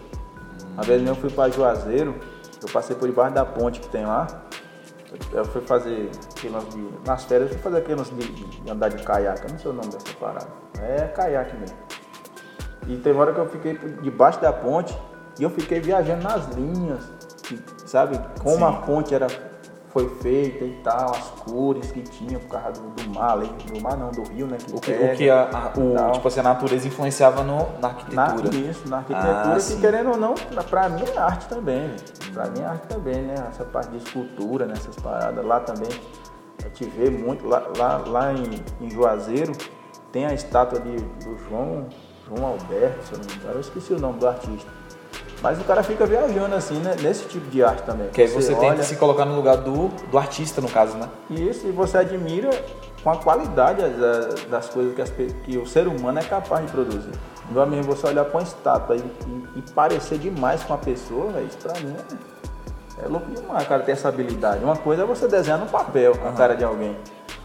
Uma 0.74 0.84
vez 0.84 1.06
eu 1.06 1.16
fui 1.16 1.30
para 1.30 1.52
Juazeiro, 1.52 2.16
eu 2.62 2.70
passei 2.70 2.96
por 2.96 3.08
debaixo 3.08 3.36
da 3.36 3.46
ponte 3.46 3.80
que 3.80 3.88
tem 3.88 4.06
lá, 4.06 4.28
eu 5.32 5.46
fui 5.46 5.62
fazer 5.62 6.10
de. 6.10 6.50
Nas 7.06 7.24
férias 7.26 7.50
eu 7.50 7.56
fui 7.56 7.64
fazer 7.64 7.78
aquelas 7.80 8.10
de, 8.10 8.28
de, 8.28 8.72
andar 8.72 8.90
de 8.90 9.04
caiaque, 9.04 9.46
eu 9.46 9.52
não 9.52 9.60
sei 9.60 9.72
o 9.72 9.74
nome 9.74 9.90
dessa 9.90 10.18
parada. 10.20 10.48
É 10.82 11.08
caiaque 11.08 11.56
mesmo. 11.58 11.78
E 12.88 12.98
teve 12.98 13.18
hora 13.18 13.34
que 13.34 13.40
eu 13.40 13.48
fiquei 13.48 13.78
debaixo 14.02 14.42
da 14.42 14.52
ponte 14.52 14.98
e 15.40 15.44
eu 15.44 15.50
fiquei 15.50 15.80
viajando 15.80 16.24
nas 16.24 16.48
linhas, 16.50 17.04
sabe? 17.86 18.20
Como 18.42 18.58
Sim. 18.58 18.64
a 18.64 18.72
ponte 18.74 19.14
era 19.14 19.28
foi 19.94 20.10
feita 20.10 20.66
e 20.66 20.74
tal, 20.84 21.12
as 21.12 21.30
cores 21.42 21.92
que 21.92 22.02
tinha 22.02 22.40
por 22.40 22.60
causa 22.60 22.82
do, 22.82 22.90
do 22.90 23.10
mar, 23.12 23.38
do 23.38 23.80
mar 23.80 23.96
não, 23.96 24.10
do 24.10 24.24
rio, 24.24 24.48
né? 24.48 24.58
Que 24.58 24.76
o 24.76 24.82
que, 24.82 24.92
pega, 24.92 25.14
o 25.14 25.18
que 25.18 25.30
a, 25.30 25.44
a, 25.44 26.10
o, 26.10 26.12
tipo 26.14 26.28
assim, 26.28 26.40
a 26.40 26.44
natureza 26.44 26.88
influenciava 26.88 27.44
no, 27.44 27.80
na 27.80 27.90
arquitetura. 27.90 28.52
Na, 28.52 28.72
isso, 28.72 28.90
na 28.90 28.98
arquitetura, 28.98 29.56
ah, 29.56 29.60
que 29.60 29.80
querendo 29.80 30.10
ou 30.10 30.18
não, 30.18 30.34
pra 30.68 30.90
mim 30.90 31.04
é 31.16 31.18
arte 31.18 31.48
também, 31.48 31.96
Pra 32.34 32.50
mim 32.50 32.62
é 32.62 32.66
arte 32.66 32.88
também, 32.88 33.22
né? 33.22 33.36
Essa 33.48 33.64
parte 33.64 33.92
de 33.92 33.98
escultura, 33.98 34.66
nessas 34.66 34.98
né? 34.98 35.04
paradas. 35.04 35.46
Lá 35.46 35.60
também 35.60 35.90
a 36.60 36.68
gente 36.68 36.86
vê 36.86 37.12
muito, 37.12 37.48
lá, 37.48 37.64
lá, 37.78 37.98
lá 37.98 38.34
em, 38.34 38.64
em 38.82 38.90
Juazeiro 38.90 39.54
tem 40.12 40.26
a 40.26 40.34
estátua 40.34 40.80
de, 40.80 40.96
do 40.96 41.38
João, 41.48 41.88
João 42.28 42.48
Alberto, 42.48 43.06
se 43.06 43.14
eu 43.14 43.20
não 43.20 43.26
me 43.26 43.34
engano, 43.34 43.54
eu 43.54 43.62
esqueci 43.62 43.94
o 43.94 44.00
nome 44.00 44.18
do 44.18 44.28
artista 44.28 44.72
mas 45.44 45.60
o 45.60 45.64
cara 45.66 45.84
fica 45.84 46.06
viajando 46.06 46.56
assim, 46.56 46.80
né? 46.80 46.96
Nesse 47.02 47.26
tipo 47.26 47.50
de 47.50 47.62
arte 47.62 47.84
também. 47.84 48.08
Que 48.12 48.22
aí 48.22 48.28
você, 48.30 48.54
você 48.54 48.56
tenta 48.56 48.82
se 48.82 48.96
colocar 48.96 49.26
no 49.26 49.36
lugar 49.36 49.58
do, 49.58 49.90
do 49.90 50.18
artista, 50.18 50.62
no 50.62 50.70
caso, 50.70 50.96
né? 50.96 51.10
Isso, 51.30 51.68
e 51.68 51.72
você 51.72 51.98
admira 51.98 52.50
com 53.04 53.10
a 53.10 53.18
qualidade 53.18 53.82
das, 53.82 54.46
das 54.46 54.70
coisas 54.70 54.96
que, 54.96 55.02
as, 55.02 55.10
que, 55.10 55.58
o 55.58 55.68
ser 55.68 55.86
humano 55.90 56.18
é 56.18 56.24
capaz 56.24 56.66
de 56.66 56.72
produzir. 56.72 57.12
Igual 57.52 57.68
mesmo 57.68 57.94
você 57.94 58.08
olhar 58.08 58.24
para 58.24 58.40
uma 58.40 58.44
estátua 58.44 58.96
e, 58.96 59.00
e, 59.00 59.60
e, 59.60 59.62
parecer 59.74 60.18
demais 60.18 60.64
com 60.64 60.76
a 60.76 60.78
pessoa, 60.78 61.34
isso 61.42 61.58
pra 61.58 61.74
mim 61.82 61.94
é, 61.94 63.04
é 63.04 63.08
louco 63.10 63.30
demais, 63.30 63.68
cara, 63.68 63.84
ter 63.84 63.92
essa 63.92 64.08
habilidade. 64.08 64.64
Uma 64.64 64.78
coisa 64.78 65.04
é 65.04 65.06
você 65.06 65.28
desenhar 65.28 65.60
no 65.60 65.66
papel 65.66 66.14
uhum. 66.14 66.30
a 66.30 66.32
cara 66.32 66.56
de 66.56 66.64
alguém. 66.64 66.98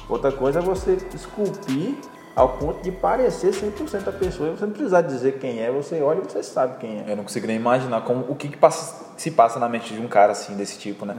Outra 0.09 0.31
coisa 0.31 0.61
é 0.61 0.63
você 0.63 0.99
esculpir 1.13 1.97
ao 2.39 2.51
ponto 2.51 2.83
de 2.83 2.93
parecer 2.93 3.53
100% 3.53 4.09
a 4.09 4.13
pessoa. 4.13 4.51
Você 4.51 4.65
não 4.65 4.73
precisa 4.73 5.03
dizer 5.03 5.39
quem 5.39 5.61
é, 5.61 5.71
você 5.71 6.01
olha 6.01 6.21
e 6.21 6.31
você 6.31 6.43
sabe 6.43 6.79
quem 6.79 7.01
é. 7.01 7.05
Eu 7.13 7.17
não 7.17 7.25
consigo 7.25 7.47
nem 7.47 7.57
imaginar 7.57 8.03
como, 8.03 8.25
o 8.29 8.35
que, 8.35 8.49
que 8.49 8.57
passa, 8.57 9.07
se 9.17 9.31
passa 9.31 9.59
na 9.59 9.69
mente 9.69 9.93
de 9.93 10.01
um 10.01 10.09
cara 10.09 10.33
assim, 10.33 10.55
desse 10.55 10.79
tipo, 10.79 11.05
né? 11.05 11.17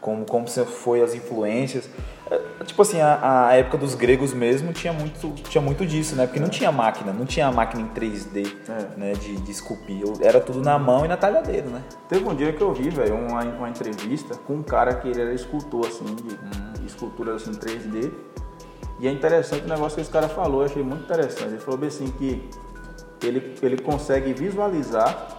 como, 0.00 0.24
como 0.24 0.46
foi 0.48 1.02
as 1.02 1.14
influências. 1.14 1.88
É, 2.30 2.38
Tipo 2.64 2.82
assim, 2.82 3.00
a, 3.00 3.46
a 3.48 3.54
época 3.54 3.78
dos 3.78 3.94
gregos 3.94 4.34
mesmo 4.34 4.72
tinha 4.72 4.92
muito, 4.92 5.30
tinha 5.44 5.60
muito 5.62 5.86
disso, 5.86 6.14
né? 6.14 6.26
Porque 6.26 6.38
não 6.38 6.48
tinha 6.48 6.70
máquina, 6.70 7.12
não 7.12 7.24
tinha 7.24 7.50
máquina 7.50 7.82
em 7.82 7.88
3D, 7.88 8.46
É. 8.68 8.98
né? 8.98 9.12
De, 9.14 9.36
de 9.36 9.50
esculpir. 9.50 10.02
Era 10.20 10.38
tudo 10.40 10.60
na 10.60 10.78
mão 10.78 11.04
e 11.04 11.08
na 11.08 11.16
talhadeira, 11.16 11.66
né? 11.66 11.82
Teve 12.08 12.28
um 12.28 12.34
dia 12.34 12.52
que 12.52 12.60
eu 12.60 12.72
vi, 12.74 12.90
velho, 12.90 13.14
uma, 13.16 13.42
uma 13.42 13.68
entrevista 13.70 14.34
com 14.46 14.54
um 14.56 14.62
cara 14.62 14.94
que 14.96 15.08
ele 15.08 15.20
era 15.20 15.32
escultor, 15.32 15.86
assim, 15.86 16.04
de, 16.04 16.34
Hum. 16.34 16.72
de 16.80 16.86
escultura 16.86 17.34
assim, 17.34 17.52
3D. 17.52 18.12
E 19.00 19.06
é 19.06 19.12
interessante 19.12 19.64
o 19.64 19.68
negócio 19.68 19.94
que 19.96 20.00
esse 20.02 20.10
cara 20.10 20.28
falou, 20.28 20.60
eu 20.62 20.66
achei 20.66 20.82
muito 20.82 21.04
interessante. 21.04 21.48
Ele 21.50 21.58
falou 21.58 21.86
assim 21.86 22.08
que 22.18 22.48
ele, 23.22 23.56
ele 23.62 23.78
consegue 23.78 24.32
visualizar 24.32 25.38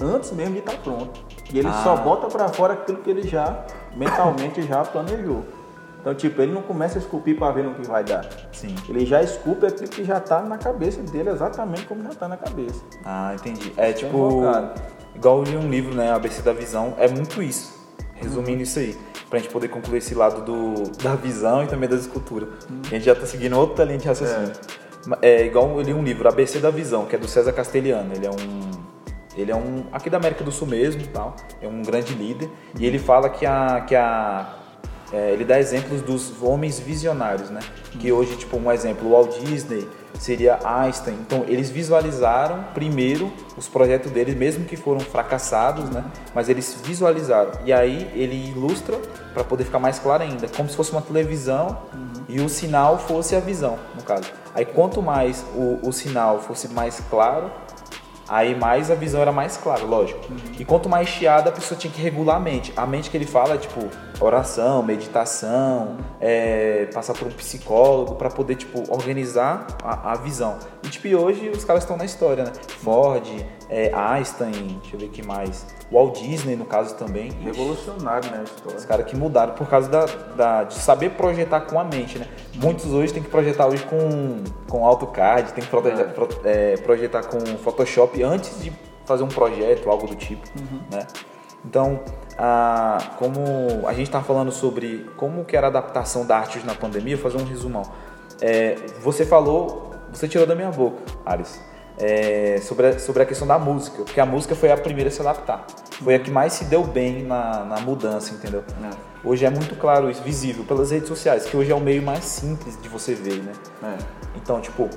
antes 0.00 0.30
mesmo 0.32 0.52
de 0.54 0.60
estar 0.60 0.76
pronto. 0.78 1.20
E 1.52 1.58
ele 1.58 1.68
Ah. 1.68 1.80
só 1.82 1.96
bota 1.96 2.26
pra 2.28 2.48
fora 2.48 2.74
aquilo 2.74 2.98
que 2.98 3.10
ele 3.10 3.26
já 3.26 3.64
mentalmente 3.94 4.62
já 4.62 4.84
planejou. 4.84 5.44
Então, 6.00 6.14
tipo, 6.14 6.40
ele 6.40 6.52
não 6.52 6.62
começa 6.62 6.98
a 6.98 7.00
esculpir 7.00 7.36
pra 7.36 7.50
ver 7.50 7.64
no 7.64 7.74
que 7.74 7.84
vai 7.86 8.04
dar. 8.04 8.24
Sim. 8.52 8.74
Ele 8.88 9.04
já 9.04 9.22
esculpe 9.22 9.66
aquilo 9.66 9.88
que 9.88 10.04
já 10.04 10.20
tá 10.20 10.40
na 10.40 10.56
cabeça 10.56 11.02
dele, 11.02 11.30
exatamente 11.30 11.84
como 11.86 12.02
já 12.04 12.10
tá 12.10 12.28
na 12.28 12.36
cabeça. 12.36 12.80
Ah, 13.04 13.34
entendi. 13.34 13.72
É 13.76 13.90
é 13.90 13.92
tipo. 13.92 14.16
invocado. 14.16 14.80
Igual 15.16 15.38
eu 15.38 15.44
li 15.44 15.56
um 15.56 15.68
livro, 15.68 15.94
né? 15.94 16.12
ABC 16.12 16.42
da 16.42 16.52
Visão. 16.52 16.94
É 16.98 17.08
muito 17.08 17.42
isso. 17.42 17.74
Resumindo 18.14 18.62
isso 18.62 18.78
aí. 18.78 18.96
Pra 19.28 19.38
gente 19.38 19.50
poder 19.50 19.68
concluir 19.68 19.98
esse 19.98 20.14
lado 20.14 20.42
do, 20.42 20.90
da 21.02 21.16
visão 21.16 21.64
e 21.64 21.66
também 21.66 21.88
da 21.88 21.96
escultura. 21.96 22.48
A 22.84 22.88
gente 22.88 23.04
já 23.04 23.14
tá 23.14 23.26
seguindo 23.26 23.58
outra 23.58 23.84
linha 23.84 23.98
de 23.98 24.06
raciocínio. 24.06 24.52
É. 25.20 25.44
igual 25.44 25.68
eu 25.76 25.80
li 25.82 25.92
um 25.92 26.02
livro, 26.02 26.28
ABC 26.28 26.58
da 26.58 26.70
Visão, 26.70 27.06
que 27.06 27.16
é 27.16 27.18
do 27.18 27.26
César 27.28 27.52
Castelhano. 27.52 28.12
Ele 28.14 28.26
é 28.26 28.30
um. 28.30 28.70
Ele 29.36 29.50
é 29.50 29.56
um. 29.56 29.84
aqui 29.92 30.08
da 30.08 30.16
América 30.16 30.44
do 30.44 30.52
Sul 30.52 30.68
mesmo 30.68 31.04
tal. 31.08 31.34
É 31.60 31.66
um 31.66 31.82
grande 31.82 32.14
líder. 32.14 32.48
E 32.78 32.86
ele 32.86 32.98
fala 32.98 33.28
que 33.28 33.44
a. 33.44 33.80
Que 33.80 33.94
a 33.96 34.56
é, 35.12 35.32
ele 35.32 35.44
dá 35.44 35.58
exemplos 35.58 36.02
dos 36.02 36.42
homens 36.42 36.80
visionários, 36.80 37.48
né? 37.48 37.60
Que 38.00 38.10
hoje, 38.10 38.36
tipo, 38.36 38.56
um 38.56 38.72
exemplo, 38.72 39.08
o 39.08 39.12
Walt 39.12 39.38
Disney 39.38 39.88
seria 40.18 40.58
Einstein. 40.64 41.14
Então, 41.20 41.44
eles 41.46 41.70
visualizaram 41.70 42.64
primeiro 42.74 43.32
os 43.56 43.68
projetos 43.68 44.10
deles, 44.10 44.34
mesmo 44.34 44.64
que 44.64 44.76
foram 44.76 45.00
fracassados, 45.00 45.88
né? 45.90 46.04
Mas 46.34 46.48
eles 46.48 46.78
visualizaram. 46.84 47.52
E 47.64 47.72
aí 47.72 48.10
ele 48.14 48.50
ilustra 48.50 48.98
para 49.32 49.44
poder 49.44 49.64
ficar 49.64 49.78
mais 49.78 49.98
claro 49.98 50.22
ainda, 50.22 50.48
como 50.48 50.68
se 50.68 50.76
fosse 50.76 50.92
uma 50.92 51.02
televisão 51.02 51.78
e 52.28 52.40
o 52.40 52.48
sinal 52.48 52.98
fosse 52.98 53.36
a 53.36 53.40
visão, 53.40 53.78
no 53.94 54.02
caso. 54.02 54.30
Aí 54.54 54.64
quanto 54.64 55.02
mais 55.02 55.44
o, 55.54 55.78
o 55.86 55.92
sinal 55.92 56.40
fosse 56.40 56.68
mais 56.68 57.00
claro, 57.10 57.50
Aí 58.28 58.54
mais 58.54 58.90
a 58.90 58.94
visão 58.94 59.20
era 59.22 59.30
mais 59.30 59.56
clara, 59.56 59.84
lógico. 59.84 60.20
E 60.58 60.64
quanto 60.64 60.88
mais 60.88 61.08
chiada, 61.08 61.50
a 61.50 61.52
pessoa 61.52 61.78
tinha 61.78 61.92
que 61.92 62.00
regular 62.00 62.36
a 62.36 62.40
mente. 62.40 62.72
A 62.76 62.86
mente 62.86 63.08
que 63.08 63.16
ele 63.16 63.26
fala 63.26 63.54
é 63.54 63.58
tipo 63.58 63.88
oração, 64.20 64.82
meditação, 64.82 65.98
é, 66.20 66.88
passar 66.92 67.12
por 67.14 67.28
um 67.28 67.30
psicólogo 67.30 68.16
para 68.16 68.28
poder 68.28 68.56
tipo 68.56 68.82
organizar 68.92 69.66
a, 69.82 70.12
a 70.12 70.14
visão. 70.16 70.58
E 70.82 70.88
tipo, 70.88 71.08
hoje 71.16 71.48
os 71.50 71.64
caras 71.64 71.84
estão 71.84 71.96
na 71.96 72.04
história, 72.04 72.44
né? 72.44 72.52
Ford, 72.82 73.26
é, 73.68 73.92
Einstein, 73.94 74.78
deixa 74.82 74.96
eu 74.96 75.00
ver 75.00 75.08
que 75.08 75.22
mais. 75.22 75.66
Walt 75.90 76.20
Disney, 76.20 76.56
no 76.56 76.64
caso 76.64 76.94
também. 76.96 77.30
Revolucionário, 77.42 78.30
né, 78.30 78.38
a 78.38 78.42
os 78.42 78.50
história. 78.50 78.80
caras 78.86 79.06
que 79.06 79.16
mudaram 79.16 79.54
por 79.54 79.68
causa 79.68 79.88
da, 79.88 80.04
da- 80.36 80.64
de 80.64 80.74
saber 80.74 81.10
projetar 81.10 81.60
com 81.62 81.78
a 81.78 81.84
mente, 81.84 82.18
né? 82.18 82.26
Muitos 82.54 82.86
hoje 82.92 83.12
têm 83.12 83.22
que 83.22 83.28
projetar 83.28 83.66
hoje 83.66 83.84
com, 83.84 84.42
com 84.68 84.84
AutoCAD, 84.86 85.52
tem 85.52 85.62
que 85.64 85.70
projetar, 85.70 86.00
É. 86.02 86.04
pro- 86.04 86.28
é, 86.44 86.76
projetar 86.78 87.24
com 87.24 87.38
Photoshop 87.58 88.22
antes 88.22 88.60
de 88.62 88.72
fazer 89.04 89.22
um 89.22 89.28
projeto, 89.28 89.88
algo 89.90 90.06
do 90.06 90.14
tipo, 90.16 90.42
né? 90.90 91.06
Então, 91.64 92.00
a, 92.38 92.98
como 93.18 93.40
a 93.86 93.92
gente 93.92 94.06
está 94.06 94.20
falando 94.22 94.52
sobre 94.52 95.08
como 95.16 95.44
que 95.44 95.56
era 95.56 95.66
a 95.66 95.70
adaptação 95.70 96.24
da 96.26 96.38
arte 96.38 96.58
hoje 96.58 96.66
na 96.66 96.74
pandemia, 96.74 97.16
vou 97.16 97.30
fazer 97.30 97.42
um 97.42 97.46
resumão. 97.46 97.82
É, 98.40 98.76
você 99.02 99.24
falou, 99.24 99.90
você 100.12 100.28
tirou 100.28 100.46
da 100.46 100.54
minha 100.54 100.70
boca, 100.70 100.98
Ares, 101.24 101.60
é, 101.98 102.60
sobre, 102.62 102.88
a, 102.88 102.98
sobre 102.98 103.22
a 103.22 103.26
questão 103.26 103.46
da 103.46 103.58
música, 103.58 104.02
porque 104.02 104.20
a 104.20 104.26
música 104.26 104.54
foi 104.54 104.70
a 104.70 104.76
primeira 104.76 105.08
a 105.08 105.12
se 105.12 105.20
adaptar. 105.20 105.66
Foi 106.02 106.14
a 106.14 106.18
que 106.18 106.30
mais 106.30 106.52
se 106.52 106.64
deu 106.64 106.84
bem 106.84 107.22
na, 107.22 107.64
na 107.64 107.80
mudança, 107.80 108.34
entendeu? 108.34 108.62
É. 108.84 108.90
Hoje 109.24 109.44
é 109.44 109.50
muito 109.50 109.74
claro 109.76 110.10
isso, 110.10 110.22
visível 110.22 110.64
pelas 110.64 110.90
redes 110.90 111.08
sociais, 111.08 111.46
que 111.46 111.56
hoje 111.56 111.72
é 111.72 111.74
o 111.74 111.80
meio 111.80 112.02
mais 112.02 112.24
simples 112.24 112.80
de 112.80 112.88
você 112.88 113.14
ver, 113.14 113.42
né? 113.42 113.52
É. 113.82 113.96
Então, 114.36 114.60
tipo, 114.60 114.90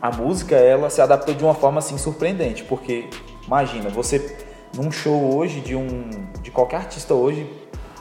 a 0.00 0.10
música 0.10 0.56
ela 0.56 0.88
se 0.90 1.00
adaptou 1.00 1.34
de 1.34 1.44
uma 1.44 1.54
forma 1.54 1.78
assim 1.78 1.98
surpreendente, 1.98 2.64
porque 2.64 3.08
imagina, 3.46 3.90
você 3.90 4.38
num 4.74 4.90
show 4.90 5.36
hoje 5.36 5.60
de 5.60 5.76
um 5.76 6.10
de 6.42 6.50
qualquer 6.50 6.76
artista 6.76 7.14
hoje, 7.14 7.48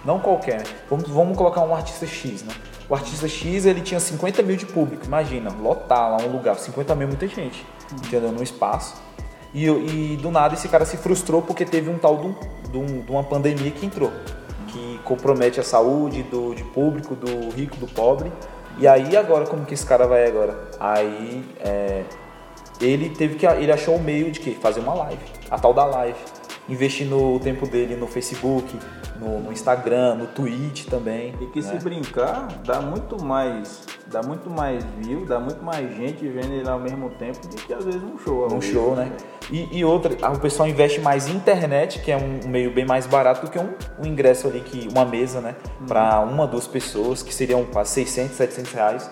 não 0.04 0.20
qualquer, 0.20 0.60
né? 0.60 0.76
Vamos, 0.90 1.10
vamos 1.10 1.38
colocar 1.38 1.62
um 1.62 1.76
artista 1.76 2.06
X, 2.06 2.44
né? 2.44 2.54
O 2.90 2.96
artista 2.96 3.28
X 3.28 3.66
ele 3.66 3.82
tinha 3.82 4.00
50 4.00 4.42
mil 4.44 4.58
de 4.58 4.66
público, 4.66 5.06
imagina, 5.06 5.50
lotar 5.52 6.12
lá 6.12 6.18
um 6.26 6.32
lugar, 6.32 6.56
50 6.56 6.96
mil 6.96 7.08
é 7.08 7.08
muita 7.08 7.28
gente, 7.28 7.66
entendeu? 8.06 8.32
Num 8.32 8.44
espaço. 8.44 8.96
E, 9.54 9.68
e 9.68 10.18
do 10.22 10.32
nada 10.32 10.56
esse 10.56 10.68
cara 10.68 10.86
se 10.86 10.98
frustrou 10.98 11.42
porque 11.42 11.64
teve 11.66 11.90
um 11.90 11.98
tal 11.98 12.18
de, 12.18 12.28
um- 12.28 12.36
de 12.72 12.78
um- 12.78 13.04
uma 13.10 13.24
pandemia 13.24 13.70
que 13.72 13.86
entrou, 13.86 14.12
que 14.68 15.00
compromete 15.04 15.60
a 15.60 15.64
saúde 15.64 16.24
do 16.24 16.56
de 16.56 16.64
público, 16.64 17.16
do 17.16 17.50
rico, 17.54 17.78
do 17.78 17.88
pobre. 17.88 18.32
E 18.80 18.88
aí 18.88 19.16
agora 19.16 19.46
como 19.46 19.66
que 19.66 19.76
esse 19.76 19.86
cara 19.86 20.08
vai 20.08 20.26
agora? 20.28 20.70
Aí 20.80 21.46
é, 21.60 22.04
ele 22.82 23.10
teve 23.12 23.36
que 23.36 23.46
ele 23.46 23.72
achou 23.72 23.96
o 23.96 24.02
meio 24.02 24.32
de 24.32 24.40
que 24.40 24.56
fazer 24.56 24.80
uma 24.80 24.96
live, 24.96 25.22
a 25.52 25.60
tal 25.60 25.74
da 25.74 25.86
live, 25.86 26.18
investindo 26.68 27.36
o 27.36 27.40
tempo 27.40 27.68
dele 27.68 27.96
no 27.96 28.08
Facebook, 28.08 28.76
no, 29.24 29.40
no 29.40 29.52
Instagram, 29.52 30.16
no 30.16 30.28
Twitch 30.28 30.86
também. 30.86 31.34
E 31.40 31.46
que 31.48 31.62
né? 31.62 31.72
se 31.72 31.84
brincar, 31.84 32.48
dá 32.66 32.82
muito 32.82 33.24
mais, 33.24 33.84
dá 34.08 34.22
muito 34.22 34.50
mais 34.50 34.84
view, 34.98 35.26
dá 35.26 35.40
muito 35.40 35.64
mais 35.64 35.96
gente 35.96 36.28
vendo 36.28 36.54
ele 36.54 36.70
ao 36.70 36.80
mesmo 36.80 37.10
tempo 37.12 37.48
do 37.48 37.56
que 37.56 37.74
às 37.74 37.86
vezes 37.86 38.04
um 38.04 38.18
show. 38.18 38.54
um 38.54 38.62
show, 38.62 38.96
né? 38.96 39.12
E, 39.50 39.80
e 39.80 39.86
outra, 39.86 40.14
o 40.32 40.40
pessoal 40.40 40.68
investe 40.68 41.00
mais 41.00 41.28
em 41.28 41.36
internet, 41.36 42.00
que 42.00 42.12
é 42.12 42.18
um 42.18 42.48
meio 42.48 42.74
bem 42.74 42.86
mais 42.86 43.08
barato 43.08 43.46
do 43.46 43.52
que 43.52 43.58
um, 43.58 43.74
um 44.00 44.06
ingresso 44.06 44.48
ali, 44.48 44.60
que 44.62 44.88
uma 44.90 45.06
mesa, 45.06 45.40
né? 45.40 45.56
Pra 45.88 46.20
uma, 46.20 46.46
duas 46.46 46.68
pessoas, 46.68 47.24
que 47.24 47.34
seriam 47.34 47.64
quase 47.66 47.92
600, 47.92 48.36
700 48.36 48.72
reais. 48.74 49.12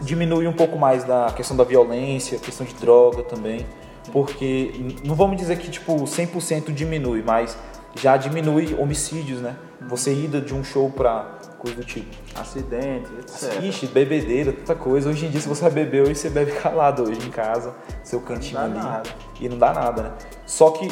E 0.00 0.04
diminui 0.04 0.46
um 0.46 0.52
pouco 0.52 0.78
mais 0.78 1.04
da 1.04 1.32
questão 1.32 1.56
da 1.56 1.64
violência, 1.64 2.38
questão 2.38 2.66
de 2.66 2.74
droga 2.74 3.22
também. 3.22 3.66
Porque 4.12 4.72
não 5.04 5.14
vamos 5.14 5.36
dizer 5.36 5.58
que 5.58 5.70
tipo 5.70 5.94
100% 5.94 6.72
diminui, 6.72 7.22
mas 7.22 7.56
já 7.94 8.16
diminui 8.16 8.74
homicídios, 8.78 9.40
né? 9.40 9.56
Você 9.88 10.12
ida 10.14 10.40
de 10.40 10.54
um 10.54 10.62
show 10.62 10.90
pra 10.90 11.38
coisa 11.58 11.76
do 11.76 11.84
tipo. 11.84 12.14
Acidente, 12.34 13.08
etc. 13.20 13.62
Ixi, 13.62 13.86
bebedeira, 13.86 14.52
tanta 14.52 14.74
coisa. 14.74 15.08
Hoje 15.08 15.26
em 15.26 15.30
dia, 15.30 15.40
se 15.40 15.48
você 15.48 15.62
vai 15.62 15.70
beber 15.70 16.02
hoje, 16.02 16.16
você 16.16 16.30
bebe 16.30 16.52
calado 16.52 17.04
hoje 17.04 17.26
em 17.26 17.30
casa, 17.30 17.74
seu 18.02 18.20
cantinho 18.20 18.60
ali. 18.60 18.74
nada. 18.74 19.10
E 19.40 19.48
não 19.48 19.58
dá 19.58 19.72
nada, 19.72 20.02
né? 20.02 20.12
Só 20.46 20.70
que 20.70 20.88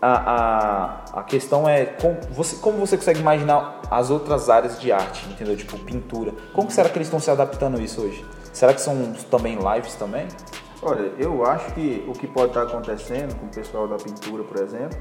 a, 0.00 0.12
a, 1.14 1.20
a 1.20 1.22
questão 1.22 1.68
é 1.68 1.84
como 1.84 2.18
você, 2.30 2.56
como 2.56 2.78
você 2.78 2.96
consegue 2.96 3.20
imaginar 3.20 3.82
as 3.90 4.10
outras 4.10 4.48
áreas 4.48 4.80
de 4.80 4.90
arte, 4.92 5.28
entendeu? 5.28 5.56
Tipo 5.56 5.78
pintura. 5.78 6.32
Como 6.52 6.70
será 6.70 6.88
que 6.88 6.98
eles 6.98 7.08
estão 7.08 7.20
se 7.20 7.30
adaptando 7.30 7.78
a 7.78 7.80
isso 7.80 8.02
hoje? 8.02 8.24
Será 8.52 8.74
que 8.74 8.80
são 8.80 9.12
também 9.30 9.56
lives 9.56 9.94
também? 9.94 10.26
Olha, 10.82 11.12
eu 11.18 11.44
acho 11.44 11.74
que 11.74 12.04
o 12.08 12.12
que 12.12 12.26
pode 12.26 12.48
estar 12.48 12.62
acontecendo 12.62 13.34
com 13.36 13.46
o 13.46 13.48
pessoal 13.48 13.88
da 13.88 13.96
pintura, 13.96 14.44
por 14.44 14.62
exemplo, 14.62 14.96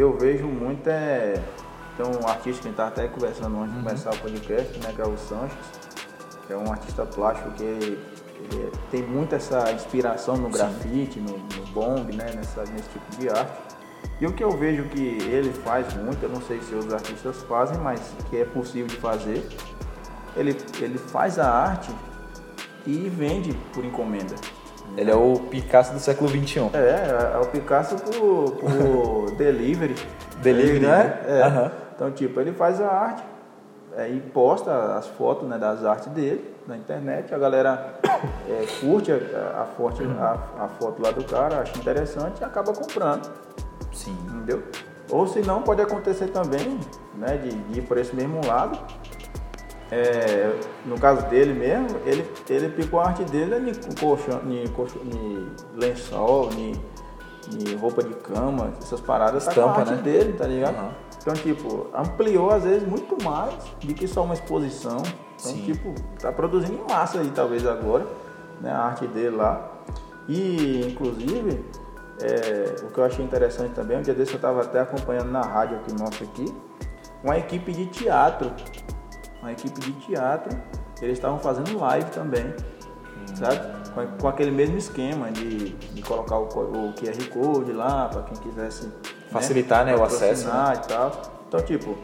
eu 0.00 0.16
vejo 0.16 0.46
muito 0.46 0.88
é. 0.88 1.40
Tem 1.96 2.04
um 2.04 2.26
artista 2.26 2.42
que 2.42 2.48
a 2.48 2.52
gente 2.52 2.70
estava 2.70 2.88
até 2.88 3.06
conversando 3.06 3.56
antes 3.60 3.76
de 3.76 3.82
começar 3.82 4.10
o 4.12 4.18
podcast, 4.18 4.78
né, 4.80 4.92
que 4.92 5.00
é 5.00 5.06
o 5.06 5.16
Sanches, 5.16 5.56
que 6.44 6.52
é 6.52 6.56
um 6.56 6.72
artista 6.72 7.06
plástico 7.06 7.52
que 7.52 7.62
ele 7.62 8.14
tem 8.90 9.02
muito 9.02 9.34
essa 9.34 9.70
inspiração 9.72 10.36
no 10.36 10.48
grafite, 10.48 11.20
no, 11.20 11.38
no 11.38 11.66
bomb, 11.72 12.12
né, 12.12 12.26
nessa, 12.34 12.64
nesse 12.64 12.88
tipo 12.90 13.16
de 13.18 13.28
arte. 13.28 13.52
E 14.20 14.26
o 14.26 14.32
que 14.32 14.44
eu 14.44 14.50
vejo 14.50 14.84
que 14.88 15.18
ele 15.22 15.52
faz 15.52 15.92
muito, 15.94 16.22
eu 16.22 16.28
não 16.28 16.40
sei 16.40 16.60
se 16.60 16.74
outros 16.74 16.92
artistas 16.92 17.42
fazem, 17.42 17.78
mas 17.78 18.00
que 18.30 18.36
é 18.36 18.44
possível 18.44 18.86
de 18.86 18.96
fazer, 18.96 19.46
ele, 20.36 20.56
ele 20.80 20.98
faz 20.98 21.38
a 21.38 21.50
arte 21.50 21.90
e 22.86 23.08
vende 23.08 23.52
por 23.72 23.84
encomenda. 23.84 24.34
Ele 24.96 25.10
é 25.10 25.14
o 25.14 25.34
Picasso 25.50 25.92
do 25.92 25.98
século 25.98 26.28
XXI. 26.28 26.70
É, 26.72 27.34
é 27.34 27.38
o 27.38 27.46
Picasso 27.46 27.96
por, 27.96 28.52
por 28.52 29.30
delivery. 29.36 29.94
Delivery, 30.42 30.80
né? 30.80 30.88
né? 30.88 31.20
É. 31.26 31.42
Aham. 31.42 31.72
Então, 31.94 32.10
tipo, 32.10 32.40
ele 32.40 32.52
faz 32.52 32.80
a 32.80 32.88
arte 32.88 33.22
é, 33.96 34.08
e 34.08 34.20
posta 34.20 34.96
as 34.96 35.06
fotos 35.06 35.48
né, 35.48 35.58
das 35.58 35.84
artes 35.84 36.08
dele 36.08 36.54
na 36.66 36.76
internet. 36.76 37.34
A 37.34 37.38
galera 37.38 37.94
é, 38.48 38.66
curte 38.80 39.12
a, 39.12 39.62
a, 39.62 39.64
foto, 39.64 40.02
a, 40.02 40.64
a 40.64 40.68
foto 40.68 41.02
lá 41.02 41.10
do 41.10 41.24
cara, 41.24 41.60
acha 41.60 41.76
interessante 41.78 42.40
e 42.40 42.44
acaba 42.44 42.72
comprando, 42.72 43.30
Sim. 43.92 44.16
entendeu? 44.28 44.62
Ou 45.10 45.26
se 45.26 45.40
não, 45.40 45.62
pode 45.62 45.82
acontecer 45.82 46.28
também, 46.28 46.80
né, 47.14 47.36
de, 47.36 47.50
de 47.50 47.78
ir 47.78 47.82
por 47.82 47.98
esse 47.98 48.14
mesmo 48.16 48.44
lado. 48.46 48.78
É, 49.90 50.52
no 50.86 50.98
caso 50.98 51.26
dele 51.26 51.52
mesmo, 51.52 51.98
ele, 52.04 52.26
ele 52.48 52.68
picou 52.70 53.00
a 53.00 53.08
arte 53.08 53.22
dele 53.24 53.70
em 53.70 53.94
colchão, 53.94 54.40
em 54.50 54.66
colchão, 54.68 55.02
em 55.02 55.46
lençol, 55.76 56.50
em 56.52 56.72
de 57.48 57.74
roupa 57.74 58.02
de 58.02 58.14
cama, 58.14 58.72
essas 58.80 59.00
paradas, 59.00 59.44
tá 59.44 59.50
Estampa, 59.50 59.72
com 59.72 59.78
a 59.78 59.80
arte 59.80 59.94
né? 59.94 60.02
dele, 60.02 60.32
tá 60.32 60.46
ligado? 60.46 60.76
Aham. 60.76 60.90
Então, 61.20 61.34
tipo, 61.34 61.86
ampliou 61.94 62.50
às 62.50 62.64
vezes 62.64 62.86
muito 62.86 63.22
mais 63.24 63.54
do 63.82 63.94
que 63.94 64.06
só 64.06 64.24
uma 64.24 64.34
exposição. 64.34 64.98
Então, 64.98 65.52
Sim. 65.52 65.62
tipo, 65.62 65.94
tá 66.20 66.30
produzindo 66.30 66.74
em 66.74 66.92
massa 66.92 67.20
aí, 67.20 67.30
talvez 67.34 67.66
agora, 67.66 68.06
né? 68.60 68.70
A 68.70 68.78
arte 68.78 69.06
dele 69.06 69.36
lá. 69.36 69.70
E, 70.28 70.86
inclusive, 70.86 71.64
é, 72.20 72.76
o 72.82 72.92
que 72.92 72.98
eu 72.98 73.04
achei 73.04 73.24
interessante 73.24 73.72
também, 73.74 73.98
um 73.98 74.02
dia 74.02 74.14
desse 74.14 74.34
eu 74.34 74.40
tava 74.40 74.62
até 74.62 74.80
acompanhando 74.80 75.30
na 75.30 75.40
rádio 75.40 75.78
aqui 75.78 75.92
nossa 75.98 76.24
aqui, 76.24 76.44
uma 77.22 77.38
equipe 77.38 77.72
de 77.72 77.86
teatro. 77.86 78.52
Uma 79.44 79.52
equipe 79.52 79.78
de 79.78 79.92
teatro, 79.92 80.58
eles 81.02 81.18
estavam 81.18 81.38
fazendo 81.38 81.78
live 81.78 82.10
também, 82.12 82.54
sabe? 83.34 83.60
Com, 83.92 84.06
com 84.16 84.28
aquele 84.28 84.50
mesmo 84.50 84.78
esquema 84.78 85.30
de, 85.30 85.68
de 85.74 86.00
colocar 86.00 86.38
o, 86.38 86.44
o 86.44 86.94
QR 86.94 87.28
Code 87.28 87.70
lá 87.74 88.08
para 88.08 88.22
quem 88.22 88.38
quisesse 88.38 88.90
Facilitar, 89.30 89.84
né, 89.84 89.94
o 89.94 90.02
acesso, 90.02 90.46
patrocinar 90.46 90.76
e 90.76 90.88
tal. 90.88 91.22
Então, 91.46 91.60
tipo, 91.60 91.94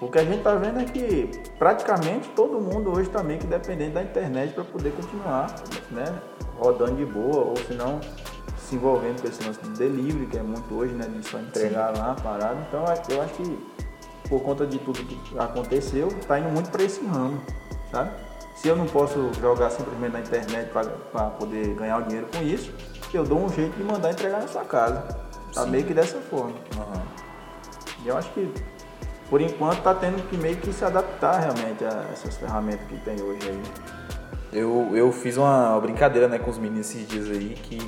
o 0.00 0.08
que 0.08 0.18
a 0.18 0.24
gente 0.24 0.42
tá 0.42 0.54
vendo 0.54 0.80
é 0.80 0.84
que 0.86 1.30
praticamente 1.58 2.30
todo 2.30 2.58
mundo 2.58 2.90
hoje 2.90 3.10
tá 3.10 3.22
meio 3.22 3.38
que 3.38 3.46
dependente 3.46 3.92
da 3.92 4.02
internet 4.02 4.54
para 4.54 4.64
poder 4.64 4.92
continuar, 4.92 5.54
né? 5.90 6.06
Rodando 6.58 6.96
de 6.96 7.04
boa, 7.04 7.48
ou 7.48 7.56
se 7.58 7.74
não 7.74 8.00
se 8.56 8.76
envolvendo 8.76 9.20
com 9.20 9.28
esse 9.28 9.44
lance 9.44 9.60
de 9.60 9.70
delivery, 9.70 10.24
que 10.24 10.38
é 10.38 10.42
muito 10.42 10.74
hoje, 10.74 10.94
né? 10.94 11.06
De 11.06 11.22
só 11.28 11.38
entregar 11.38 11.94
lá 11.98 12.12
a 12.12 12.14
parada. 12.14 12.56
Então, 12.66 12.82
eu 13.10 13.20
acho 13.20 13.34
que 13.34 13.58
por 14.28 14.42
conta 14.42 14.66
de 14.66 14.78
tudo 14.78 14.98
que 15.04 15.38
aconteceu, 15.38 16.08
tá 16.26 16.38
indo 16.38 16.50
muito 16.50 16.70
para 16.70 16.82
esse 16.82 17.04
ramo, 17.04 17.40
sabe? 17.90 18.10
Se 18.54 18.68
eu 18.68 18.76
não 18.76 18.86
posso 18.86 19.30
jogar 19.40 19.70
simplesmente 19.70 20.12
na 20.12 20.20
internet 20.20 20.70
para 21.12 21.30
poder 21.30 21.74
ganhar 21.74 21.98
o 21.98 22.02
dinheiro 22.02 22.26
com 22.32 22.42
isso, 22.42 22.72
eu 23.14 23.24
dou 23.24 23.44
um 23.44 23.48
jeito 23.48 23.76
de 23.76 23.84
mandar 23.84 24.10
entregar 24.10 24.40
na 24.40 24.48
sua 24.48 24.64
casa. 24.64 25.02
Tá 25.54 25.62
Sim. 25.62 25.70
meio 25.70 25.84
que 25.84 25.94
dessa 25.94 26.18
forma. 26.18 26.54
Aham. 26.76 27.02
E 28.04 28.08
eu 28.08 28.16
acho 28.16 28.30
que, 28.32 28.52
por 29.30 29.40
enquanto, 29.40 29.80
tá 29.82 29.94
tendo 29.94 30.20
que 30.28 30.36
meio 30.36 30.56
que 30.56 30.72
se 30.72 30.84
adaptar 30.84 31.38
realmente 31.38 31.84
a 31.84 32.06
essas 32.12 32.36
ferramentas 32.36 32.86
que 32.88 32.96
tem 32.98 33.20
hoje 33.22 33.48
aí. 33.48 33.62
Eu, 34.52 34.90
eu 34.92 35.12
fiz 35.12 35.36
uma 35.36 35.78
brincadeira 35.80 36.26
né, 36.26 36.38
com 36.38 36.50
os 36.50 36.58
meninos 36.58 36.90
esses 36.90 37.06
dias 37.06 37.30
aí, 37.30 37.54
que 37.54 37.78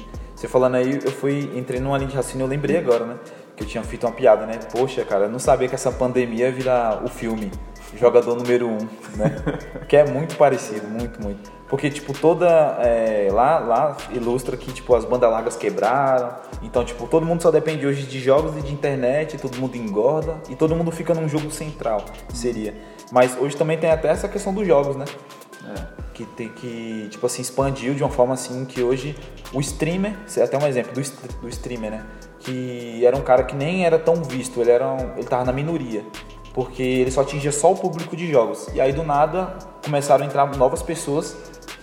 você 0.40 0.49
falando 0.49 0.76
aí, 0.76 0.99
eu 1.04 1.12
fui, 1.12 1.50
entrei 1.54 1.80
numa 1.80 1.99
linha 1.99 2.09
de 2.09 2.16
raciocínio, 2.16 2.44
eu 2.44 2.49
lembrei 2.49 2.78
agora, 2.78 3.04
né? 3.04 3.18
Que 3.54 3.62
eu 3.62 3.66
tinha 3.66 3.82
feito 3.82 4.06
uma 4.06 4.12
piada, 4.12 4.47
né? 4.47 4.59
Poxa, 4.73 5.04
cara, 5.04 5.26
eu 5.26 5.28
não 5.28 5.38
sabia 5.38 5.68
que 5.68 5.75
essa 5.75 5.92
pandemia 5.92 6.47
ia 6.47 6.50
virar 6.50 7.04
o 7.04 7.09
filme 7.09 7.50
Jogador 7.94 8.35
Número 8.37 8.66
1, 8.66 8.70
um, 8.70 8.78
né? 9.16 9.37
que 9.87 9.99
é 9.99 10.11
muito 10.11 10.37
parecido, 10.37 10.88
muito, 10.88 11.23
muito. 11.23 11.52
Porque, 11.68 11.90
tipo, 11.90 12.14
toda. 12.14 12.49
é, 12.80 13.28
lá, 13.30 13.59
lá 13.59 13.97
ilustra 14.12 14.56
que, 14.56 14.73
tipo, 14.73 14.94
as 14.94 15.04
bandas 15.04 15.30
largas 15.30 15.56
quebraram. 15.56 16.30
Então, 16.62 16.87
tipo, 16.87 17.06
todo 17.06 17.26
mundo 17.26 17.42
só 17.42 17.50
depende 17.50 17.87
hoje 17.87 18.04
de 18.04 18.18
jogos 18.18 18.56
e 18.56 18.62
de 18.62 18.73
internet, 18.73 19.37
todo 19.37 19.59
mundo 19.59 19.76
engorda 19.76 20.38
e 20.49 20.56
todo 20.56 20.75
mundo 20.75 20.90
fica 20.90 21.12
num 21.12 21.28
jogo 21.28 21.50
central, 21.50 22.02
seria. 22.32 22.75
Mas 23.12 23.37
hoje 23.38 23.54
também 23.59 23.76
tem 23.76 23.90
até 23.90 24.09
essa 24.09 24.26
questão 24.26 24.54
dos 24.54 24.66
jogos, 24.66 24.97
né? 24.97 25.04
É. 25.76 26.09
que 26.20 26.34
tem 26.34 26.48
que, 26.48 27.08
tipo 27.10 27.24
assim, 27.26 27.42
expandiu 27.42 27.94
de 27.94 28.02
uma 28.02 28.10
forma 28.10 28.34
assim 28.34 28.64
que 28.64 28.82
hoje 28.82 29.16
o 29.52 29.60
streamer, 29.60 30.14
até 30.42 30.58
um 30.58 30.66
exemplo 30.66 30.92
do, 30.92 31.40
do 31.40 31.48
streamer, 31.48 31.90
né? 31.90 32.06
Que 32.38 33.04
era 33.04 33.16
um 33.16 33.22
cara 33.22 33.44
que 33.44 33.54
nem 33.54 33.84
era 33.84 33.98
tão 33.98 34.16
visto, 34.16 34.60
ele 34.60 34.70
era 34.70 34.86
um, 34.86 35.14
ele 35.16 35.26
tava 35.26 35.44
na 35.44 35.52
minoria, 35.52 36.04
porque 36.52 36.82
ele 36.82 37.10
só 37.10 37.22
atingia 37.22 37.52
só 37.52 37.72
o 37.72 37.76
público 37.76 38.16
de 38.16 38.30
jogos. 38.30 38.68
E 38.74 38.80
aí 38.80 38.92
do 38.92 39.02
nada 39.02 39.58
começaram 39.84 40.24
a 40.24 40.26
entrar 40.26 40.46
novas 40.56 40.82
pessoas 40.82 41.36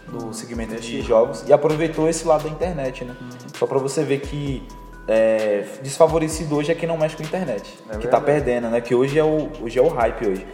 do 0.08 0.34
segmento 0.34 0.75
de 0.79 1.01
jogos 1.01 1.44
e 1.48 1.53
aproveitou 1.53 2.08
esse 2.08 2.25
lado 2.25 2.44
da 2.44 2.50
internet, 2.50 3.03
né? 3.03 3.15
Só 3.58 3.65
pra 3.65 3.77
você 3.77 4.03
ver 4.03 4.22
que 4.22 4.65
é, 5.08 5.65
desfavorecido 5.82 6.58
hoje 6.58 6.72
é 6.72 6.75
quem 6.75 6.88
não 6.88 6.98
mexe 6.98 7.15
com 7.15 7.24
a 7.24 7.25
internet, 7.25 7.74
É 7.89 7.98
que 7.98 8.08
tá 8.08 8.20
perdendo, 8.20 8.70
né? 8.70 8.82
Que 8.82 8.94
hoje 8.94 9.17
é 9.17 9.24
o, 9.24 9.50
hoje 9.62 9.79
é 9.79 9.82
o 9.82 9.88
hype 9.88 10.27
hoje. 10.27 10.48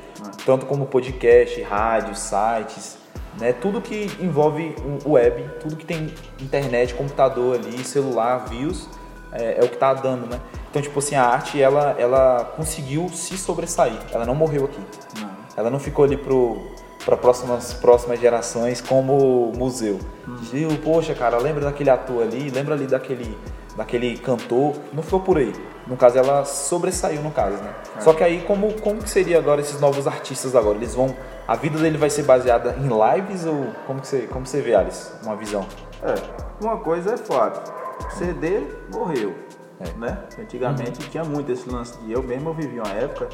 Tanto 0.45 0.65
como 0.65 0.85
podcast, 0.85 1.61
rádio, 1.61 2.15
sites, 2.15 3.02
né? 3.39 3.53
Tudo 3.53 3.81
que 3.81 4.09
envolve 4.19 4.75
o 5.05 5.11
web, 5.11 5.49
tudo 5.59 5.75
que 5.75 5.85
tem 5.85 6.13
internet, 6.39 6.93
computador 6.93 7.55
ali, 7.55 7.83
celular, 7.83 8.45
views, 8.47 8.89
é, 9.31 9.59
é 9.59 9.63
o 9.63 9.69
que 9.69 9.77
tá 9.77 9.93
dando, 9.93 10.27
né? 10.27 10.39
Então, 10.69 10.81
tipo 10.81 10.97
assim, 10.99 11.15
a 11.15 11.23
arte, 11.23 11.61
ela, 11.61 11.95
ela 11.99 12.53
conseguiu 12.55 13.09
se 13.09 13.37
sobressair. 13.37 13.97
Ela 14.11 14.25
não 14.25 14.35
morreu 14.35 14.65
aqui. 14.65 14.79
Não. 15.19 15.29
Ela 15.55 15.69
não 15.69 15.79
ficou 15.79 16.05
ali 16.05 16.17
pro 16.17 16.57
para 17.05 17.17
próximas 17.17 17.73
próximas 17.73 18.19
gerações 18.19 18.79
como 18.79 19.51
museu. 19.57 19.99
Viu, 20.25 20.69
poxa, 20.77 21.13
cara, 21.13 21.37
lembra 21.37 21.65
daquele 21.65 21.89
ator 21.89 22.23
ali, 22.23 22.49
lembra 22.49 22.75
ali 22.75 22.87
daquele 22.87 23.37
daquele 23.75 24.17
cantor, 24.17 24.75
não 24.91 25.03
ficou 25.03 25.19
por 25.19 25.37
aí. 25.37 25.53
No 25.85 25.97
caso 25.97 26.17
ela 26.17 26.45
sobressaiu 26.45 27.21
no 27.21 27.31
caso, 27.31 27.57
né? 27.57 27.73
Só 27.99 28.13
que 28.13 28.23
aí 28.23 28.41
como 28.43 28.73
como 28.81 29.01
que 29.01 29.09
seria 29.09 29.37
agora 29.37 29.59
esses 29.61 29.79
novos 29.79 30.07
artistas 30.07 30.55
agora? 30.55 30.77
Eles 30.77 30.95
vão 30.95 31.13
a 31.47 31.55
vida 31.55 31.77
dele 31.77 31.97
vai 31.97 32.09
ser 32.09 32.23
baseada 32.23 32.75
em 32.79 32.87
lives 32.87 33.45
ou 33.45 33.67
como 33.85 33.99
que 33.99 34.07
você 34.07 34.21
como 34.21 34.45
você 34.45 34.61
vê, 34.61 34.75
Alice? 34.75 35.11
Uma 35.23 35.35
visão. 35.35 35.65
É, 36.01 36.15
uma 36.63 36.77
coisa 36.77 37.13
é 37.13 37.17
fato. 37.17 37.73
CD 38.17 38.61
morreu. 38.93 39.33
É. 39.79 39.99
Né? 39.99 40.17
Antigamente 40.39 41.09
tinha 41.09 41.23
muito 41.23 41.51
esse 41.51 41.69
lance 41.69 41.97
de. 41.99 42.11
Eu 42.11 42.23
mesmo 42.23 42.49
eu 42.49 42.53
vivi 42.53 42.79
uma 42.79 42.93
época 42.93 43.27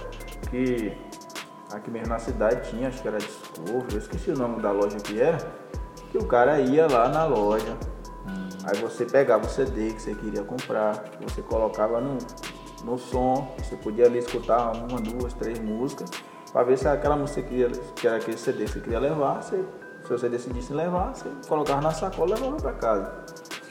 que 0.49 0.97
aqui 1.71 1.91
mesmo 1.91 2.07
na 2.07 2.19
cidade 2.19 2.69
tinha, 2.69 2.87
acho 2.87 3.01
que 3.01 3.07
era 3.07 3.17
Discovery, 3.17 3.93
eu 3.93 3.99
esqueci 3.99 4.31
o 4.31 4.37
nome 4.37 4.61
da 4.61 4.71
loja 4.71 4.97
que 4.97 5.21
era, 5.21 5.37
que 6.11 6.17
o 6.17 6.25
cara 6.25 6.59
ia 6.59 6.87
lá 6.87 7.07
na 7.09 7.25
loja. 7.25 7.77
Aí 8.65 8.77
você 8.81 9.05
pegava 9.05 9.45
o 9.45 9.49
CD 9.49 9.93
que 9.93 10.01
você 10.01 10.13
queria 10.13 10.43
comprar, 10.43 11.03
você 11.21 11.41
colocava 11.41 12.01
no, 12.01 12.17
no 12.83 12.97
som, 12.97 13.55
você 13.57 13.75
podia 13.75 14.05
ali 14.05 14.19
escutar 14.19 14.71
uma, 14.71 14.99
duas, 14.99 15.33
três 15.33 15.59
músicas, 15.59 16.09
para 16.51 16.63
ver 16.63 16.77
se 16.77 16.87
aquela 16.87 17.15
música 17.15 17.41
que, 17.41 17.49
queria, 17.49 17.69
que 17.69 18.07
era 18.07 18.17
aquele 18.17 18.37
CD 18.37 18.65
que 18.65 18.71
você 18.71 18.79
queria 18.81 18.99
levar, 18.99 19.41
você, 19.41 19.63
se 20.03 20.09
você 20.09 20.29
decidisse 20.29 20.73
levar, 20.73 21.15
você 21.15 21.29
colocava 21.47 21.81
na 21.81 21.91
sacola 21.91 22.31
e 22.31 22.39
levava 22.39 22.57
para 22.57 22.73
casa. 22.73 23.13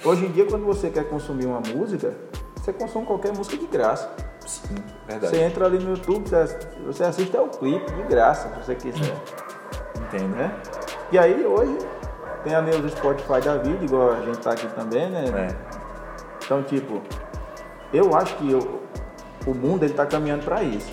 Hoje 0.05 0.27
em 0.27 0.31
dia, 0.31 0.47
quando 0.47 0.65
você 0.65 0.89
quer 0.91 1.09
consumir 1.09 1.47
uma 1.47 1.61
música, 1.61 2.15
você 2.57 2.73
consome 2.73 3.07
qualquer 3.07 3.37
música 3.37 3.57
de 3.57 3.67
graça. 3.67 4.09
Sim, 4.47 4.77
verdade. 5.07 5.37
Você 5.37 5.43
entra 5.43 5.67
ali 5.67 5.79
no 5.79 5.91
YouTube, 5.91 6.29
você, 6.29 6.59
você 6.87 7.05
assiste 7.05 7.37
ao 7.37 7.49
clipe 7.49 7.93
de 7.93 8.03
graça, 8.05 8.49
se 8.49 8.65
você 8.65 8.75
quiser. 8.75 9.15
Entendo, 10.01 10.37
Né? 10.37 10.55
E 11.11 11.19
aí 11.19 11.45
hoje 11.45 11.79
tem 12.45 12.55
ali 12.55 12.71
os 12.71 12.93
Spotify 12.93 13.41
da 13.45 13.57
vida, 13.57 13.85
igual 13.85 14.13
a 14.13 14.21
gente 14.21 14.39
tá 14.39 14.53
aqui 14.53 14.67
também, 14.69 15.09
né? 15.11 15.25
É. 15.29 15.57
Então, 16.45 16.63
tipo, 16.63 17.01
eu 17.93 18.15
acho 18.17 18.37
que 18.37 18.51
eu- 18.53 18.83
o 19.47 19.55
mundo 19.55 19.85
ele 19.85 19.95
tá 19.95 20.07
caminhando 20.07 20.45
para 20.45 20.63
isso. 20.63 20.91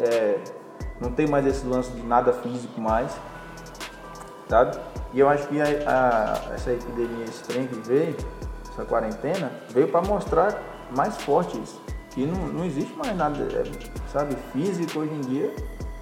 É, 0.00 0.38
não 1.00 1.10
tem 1.12 1.26
mais 1.26 1.46
esse 1.46 1.66
lance 1.66 1.90
de 1.90 2.02
nada 2.02 2.32
físico 2.32 2.80
mais, 2.80 3.12
sabe? 4.48 4.76
E 5.12 5.20
eu 5.20 5.28
acho 5.28 5.46
que 5.48 5.60
a, 5.60 5.64
a- 5.64 6.54
essa 6.54 6.72
epidemia, 6.72 7.24
esse 7.24 7.42
trem 7.44 7.66
que 7.66 7.74
veio, 7.76 8.16
essa 8.70 8.84
quarentena, 8.84 9.50
veio 9.70 9.88
para 9.88 10.02
mostrar 10.02 10.60
mais 10.96 11.16
forte 11.18 11.58
isso. 11.60 11.80
Que 12.10 12.26
não, 12.26 12.46
não 12.48 12.64
existe 12.64 12.92
mais 12.96 13.16
nada, 13.16 13.36
é, 13.42 13.64
sabe, 14.12 14.36
físico 14.52 15.00
hoje 15.00 15.12
em 15.14 15.20
dia, 15.20 15.54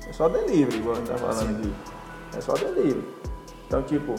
é 0.09 0.13
só 0.13 0.29
delivery, 0.29 0.77
igual 0.79 0.95
a 0.95 0.99
gente 0.99 1.11
tá 1.11 1.19
falando 1.19 1.57
aqui. 1.59 1.75
É 2.37 2.41
só 2.41 2.53
delivery. 2.55 3.09
Então, 3.67 3.83
tipo, 3.83 4.15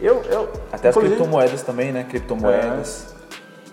eu. 0.00 0.22
eu 0.22 0.52
Até 0.72 0.88
as 0.88 0.96
criptomoedas 0.96 1.62
também, 1.62 1.92
né? 1.92 2.04
Criptomoedas. 2.04 3.14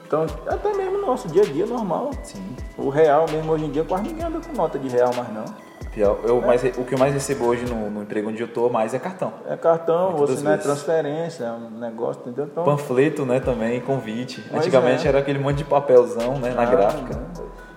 Então, 0.05 0.25
até 0.47 0.73
mesmo 0.73 0.97
no 0.97 1.07
nosso 1.07 1.29
dia 1.29 1.41
a 1.41 1.45
dia 1.45 1.65
normal. 1.65 2.11
Sim. 2.23 2.55
O 2.77 2.89
real 2.89 3.25
mesmo 3.31 3.51
hoje 3.51 3.65
em 3.65 3.71
dia 3.71 3.83
quase 3.83 4.03
ninguém 4.03 4.25
anda 4.25 4.39
com 4.45 4.53
nota 4.53 4.77
de 4.77 4.89
real 4.89 5.13
mais 5.15 5.33
não. 5.33 5.45
Pior, 5.93 6.19
Eu, 6.23 6.41
mais, 6.41 6.63
o 6.63 6.85
que 6.85 6.93
eu 6.93 6.97
mais 6.97 7.13
recebo 7.13 7.45
hoje 7.45 7.65
no, 7.65 7.89
no 7.89 8.03
emprego 8.03 8.29
onde 8.29 8.41
eu 8.41 8.47
tô 8.47 8.69
mais 8.69 8.93
é 8.93 8.99
cartão. 8.99 9.33
É 9.45 9.57
cartão, 9.57 10.11
Muitas 10.11 10.37
você 10.37 10.43
não 10.43 10.51
é 10.51 10.57
transferência, 10.57 11.43
é 11.43 11.51
um 11.51 11.69
negócio, 11.69 12.21
entendeu? 12.21 12.45
Então, 12.45 12.63
Panfleto, 12.63 13.25
né, 13.25 13.41
também, 13.41 13.81
convite. 13.81 14.41
Pois 14.49 14.61
Antigamente 14.61 15.05
é. 15.05 15.09
era 15.09 15.19
aquele 15.19 15.37
monte 15.37 15.57
de 15.57 15.63
papelzão, 15.65 16.37
né, 16.39 16.53
na 16.53 16.61
ah, 16.61 16.65
gráfica. 16.65 17.13
né? 17.13 17.25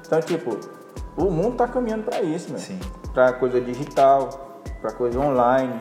Então, 0.06 0.20
tipo, 0.20 0.56
o 1.16 1.24
mundo 1.24 1.56
tá 1.56 1.66
caminhando 1.66 2.04
para 2.04 2.22
isso, 2.22 2.52
né? 2.52 2.58
Sim. 2.58 2.78
Pra 3.12 3.32
coisa 3.32 3.60
digital, 3.60 4.60
pra 4.80 4.92
coisa 4.92 5.18
online. 5.18 5.76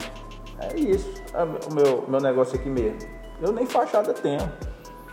É 0.60 0.76
isso. 0.80 1.23
É 1.34 1.44
o 1.44 1.74
meu, 1.74 2.06
meu 2.08 2.20
negócio 2.20 2.56
aqui 2.58 2.70
mesmo. 2.70 3.00
Eu 3.42 3.52
nem 3.52 3.66
fachada 3.66 4.14
tenho. 4.14 4.52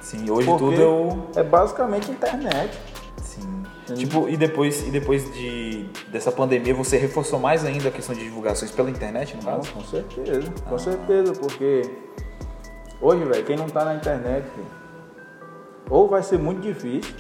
Sim, 0.00 0.30
hoje 0.30 0.46
tudo 0.46 0.72
eu... 0.72 1.28
É 1.34 1.42
basicamente 1.42 2.10
internet. 2.10 2.78
Sim. 3.22 3.62
Tipo, 3.94 4.28
e 4.28 4.36
depois, 4.36 4.86
e 4.86 4.90
depois 4.90 5.32
de, 5.34 5.84
dessa 6.08 6.30
pandemia, 6.30 6.74
você 6.74 6.96
reforçou 6.96 7.38
mais 7.38 7.64
ainda 7.64 7.88
a 7.88 7.92
questão 7.92 8.14
de 8.14 8.22
divulgações 8.22 8.70
pela 8.70 8.88
internet, 8.88 9.36
no 9.36 9.42
Não, 9.42 9.56
caso? 9.56 9.72
com 9.72 9.80
certeza, 9.80 10.52
com 10.68 10.78
certeza, 10.78 11.32
porque 11.32 11.90
hoje, 13.00 13.24
velho, 13.24 13.44
quem 13.44 13.56
não 13.56 13.66
tá 13.68 13.84
na 13.84 13.94
internet, 13.94 14.46
ou 15.88 16.08
vai 16.08 16.22
ser 16.22 16.38
muito 16.38 16.60
difícil, 16.60 17.14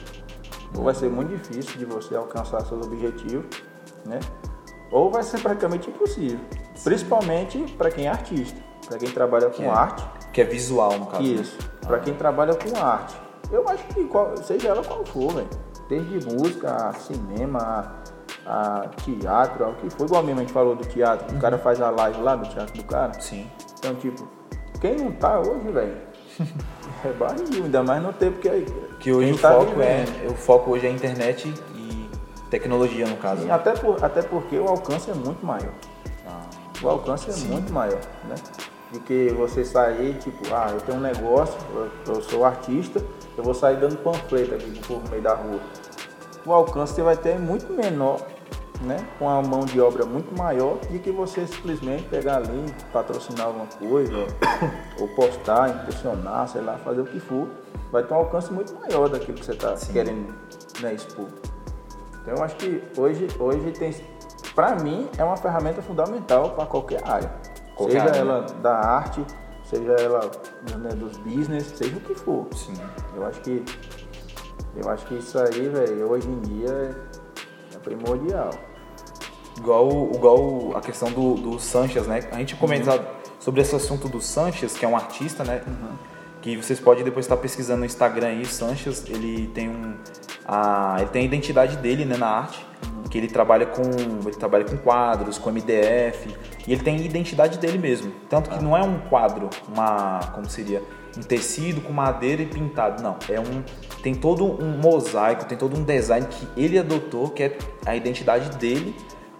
ou 0.76 0.84
vai 0.84 0.94
ser 0.94 1.10
muito 1.10 1.36
difícil 1.36 1.76
de 1.76 1.84
você 1.84 2.14
alcançar 2.14 2.60
seus 2.64 2.86
objetivos, 2.86 3.46
né? 4.06 4.20
Ou 4.92 5.10
vai 5.10 5.22
ser 5.22 5.40
praticamente 5.40 5.90
impossível. 5.90 6.38
Principalmente 6.84 7.58
para 7.76 7.90
quem 7.90 8.06
é 8.06 8.08
artista, 8.08 8.60
para 8.86 8.98
quem 8.98 9.10
trabalha 9.10 9.46
com 9.46 9.52
Que 9.56 9.62
é- 9.64 9.68
arte. 9.68 10.04
Que 10.32 10.40
é 10.42 10.44
visual, 10.44 10.98
no 10.98 11.06
caso. 11.06 11.22
né? 11.22 11.28
Isso. 11.28 11.58
Para 11.86 11.98
quem 11.98 12.14
trabalha 12.14 12.54
com 12.54 12.76
arte. 12.84 13.16
eu 13.52 13.68
acho 13.68 13.82
que 13.88 14.04
qual- 14.04 14.36
seja 14.36 14.68
ela 14.68 14.82
qual 14.84 15.04
for, 15.04 15.32
velho. 15.32 15.48
Desde 15.88 16.24
música, 16.34 16.92
cinema, 16.92 17.96
a, 18.46 18.80
a 18.82 18.88
teatro, 19.04 19.64
ao 19.64 19.72
que 19.74 19.90
for. 19.90 20.04
Igual 20.06 20.22
mesmo 20.22 20.38
a 20.40 20.42
gente 20.44 20.52
falou 20.52 20.76
do 20.76 20.84
teatro, 20.86 21.36
o 21.36 21.40
cara 21.40 21.58
faz 21.58 21.80
a 21.80 21.90
live 21.90 22.20
lá 22.22 22.36
do 22.36 22.48
teatro 22.48 22.76
do 22.76 22.84
cara. 22.84 23.12
Sim. 23.20 23.50
Então, 23.78 23.94
tipo, 23.96 24.28
quem 24.80 24.96
não 24.96 25.10
tá 25.12 25.40
hoje, 25.40 25.68
velho, 25.72 25.96
é 27.04 27.12
barril, 27.12 27.64
ainda 27.64 27.82
mais 27.82 28.00
no 28.02 28.12
tempo 28.12 28.38
que 28.38 28.48
aí. 28.48 28.64
Que 29.00 29.12
hoje 29.12 29.32
o 29.32 29.38
tá 29.38 29.50
foco 29.52 29.80
é. 29.82 30.04
vivendo. 30.04 30.30
O 30.30 30.34
foco 30.36 30.70
hoje 30.70 30.86
é 30.86 30.90
a 30.90 30.92
internet 30.92 31.52
e 31.74 32.08
tecnologia, 32.50 33.06
no 33.08 33.16
caso. 33.16 33.44
E 33.44 33.50
até, 33.50 33.72
por, 33.72 34.04
até 34.04 34.22
porque 34.22 34.56
o 34.58 34.68
alcance 34.68 35.10
é 35.10 35.14
muito 35.14 35.44
maior. 35.44 35.72
Ah, 36.28 36.42
O 36.82 36.88
alcance 36.88 37.28
é 37.30 37.48
muito 37.52 37.72
maior, 37.72 37.98
né? 38.28 38.36
Do 38.92 39.00
que 39.00 39.28
você 39.30 39.64
sair, 39.64 40.14
tipo, 40.18 40.52
ah, 40.52 40.68
eu 40.72 40.80
tenho 40.80 40.98
um 40.98 41.00
negócio, 41.00 41.56
eu, 41.74 42.14
eu 42.14 42.22
sou 42.22 42.44
artista, 42.44 43.00
eu 43.36 43.44
vou 43.44 43.54
sair 43.54 43.76
dando 43.76 43.96
panfleto 43.98 44.54
aqui 44.54 44.70
pro 44.70 44.88
povo 44.88 45.04
no 45.04 45.10
meio 45.10 45.22
da 45.22 45.34
rua. 45.34 45.60
O 46.44 46.52
alcance 46.52 46.94
você 46.94 47.02
vai 47.02 47.16
ter 47.16 47.38
muito 47.38 47.72
menor, 47.72 48.20
né? 48.80 48.96
Com 49.18 49.28
a 49.28 49.42
mão 49.42 49.60
de 49.60 49.80
obra 49.80 50.04
muito 50.04 50.36
maior 50.36 50.78
do 50.78 50.98
que 50.98 51.10
você 51.10 51.46
simplesmente 51.46 52.04
pegar 52.04 52.38
ali, 52.38 52.74
patrocinar 52.92 53.46
alguma 53.46 53.66
coisa, 53.66 54.26
ou 54.98 55.08
postar, 55.08 55.70
impulsionar, 55.70 56.48
sei 56.48 56.62
lá, 56.62 56.78
fazer 56.78 57.02
o 57.02 57.04
que 57.04 57.20
for. 57.20 57.46
Vai 57.92 58.02
ter 58.02 58.14
um 58.14 58.18
alcance 58.18 58.52
muito 58.52 58.74
maior 58.74 59.08
daquilo 59.08 59.38
que 59.38 59.44
você 59.44 59.52
está 59.52 59.74
querendo 59.92 60.34
né, 60.80 60.94
expor. 60.94 61.26
Então 62.22 62.34
eu 62.36 62.42
acho 62.42 62.56
que 62.56 62.82
hoje, 62.96 63.28
hoje 63.38 63.70
tem, 63.72 63.94
para 64.54 64.76
mim, 64.76 65.08
é 65.18 65.24
uma 65.24 65.36
ferramenta 65.36 65.82
fundamental 65.82 66.50
para 66.50 66.66
qualquer 66.66 67.06
área. 67.06 67.30
Qualquer 67.80 68.00
seja 68.00 68.04
área, 68.04 68.18
ela 68.18 68.40
da 68.62 68.74
arte, 68.74 69.24
seja 69.64 69.92
ela 69.92 70.30
né, 70.78 70.90
dos 70.90 71.16
business, 71.18 71.72
seja 71.74 71.96
o 71.96 72.00
que 72.00 72.14
for. 72.14 72.46
sim. 72.54 72.74
Eu 73.16 73.24
acho 73.26 73.40
que 73.40 73.64
eu 74.76 74.88
acho 74.88 75.06
que 75.06 75.14
isso 75.14 75.38
aí, 75.38 75.68
velho, 75.68 76.10
hoje 76.10 76.28
em 76.28 76.40
dia 76.40 76.68
é, 76.68 77.74
é 77.74 77.78
primordial. 77.78 78.50
Igual, 79.58 80.10
igual 80.14 80.76
a 80.76 80.80
questão 80.80 81.10
do, 81.10 81.34
do 81.34 81.58
Sanches, 81.58 82.06
né? 82.06 82.20
A 82.30 82.36
gente 82.36 82.54
comentar 82.56 82.98
sobre 83.38 83.60
esse 83.62 83.74
assunto 83.74 84.08
do 84.08 84.20
Sanches, 84.20 84.74
que 84.76 84.84
é 84.84 84.88
um 84.88 84.96
artista, 84.96 85.42
né? 85.42 85.62
Que 86.40 86.56
vocês 86.56 86.78
podem 86.78 87.02
depois 87.02 87.26
estar 87.26 87.36
pesquisando 87.36 87.80
no 87.80 87.86
Instagram 87.86 88.28
aí, 88.28 88.46
Sanches, 88.46 89.04
ele 89.08 89.48
tem 89.48 89.68
um. 89.68 89.96
A, 90.46 90.96
ele 91.00 91.10
tem 91.10 91.22
a 91.22 91.24
identidade 91.24 91.76
dele 91.76 92.04
né, 92.04 92.16
na 92.16 92.28
arte, 92.28 92.64
que 93.10 93.18
ele 93.18 93.26
trabalha 93.26 93.66
com. 93.66 93.82
Ele 93.82 94.36
trabalha 94.36 94.64
com 94.64 94.76
quadros, 94.78 95.36
com 95.36 95.50
MDF, 95.50 96.34
e 96.66 96.72
ele 96.72 96.82
tem 96.82 96.96
a 96.96 97.00
identidade 97.00 97.58
dele 97.58 97.76
mesmo. 97.76 98.12
Tanto 98.28 98.48
que 98.48 98.62
não 98.62 98.76
é 98.76 98.82
um 98.82 98.98
quadro, 99.00 99.50
uma. 99.68 100.20
como 100.32 100.48
seria? 100.48 100.82
Um 101.18 101.22
tecido 101.22 101.80
com 101.80 101.92
madeira 101.92 102.40
e 102.40 102.46
pintado. 102.46 103.02
Não. 103.02 103.16
É 103.28 103.40
um. 103.40 103.64
Tem 104.00 104.14
todo 104.14 104.44
um 104.44 104.78
mosaico, 104.78 105.44
tem 105.44 105.58
todo 105.58 105.76
um 105.76 105.82
design 105.82 106.26
que 106.26 106.48
ele 106.56 106.78
adotou, 106.78 107.28
que 107.28 107.42
é 107.42 107.58
a 107.84 107.96
identidade 107.96 108.56
dele. 108.56 108.94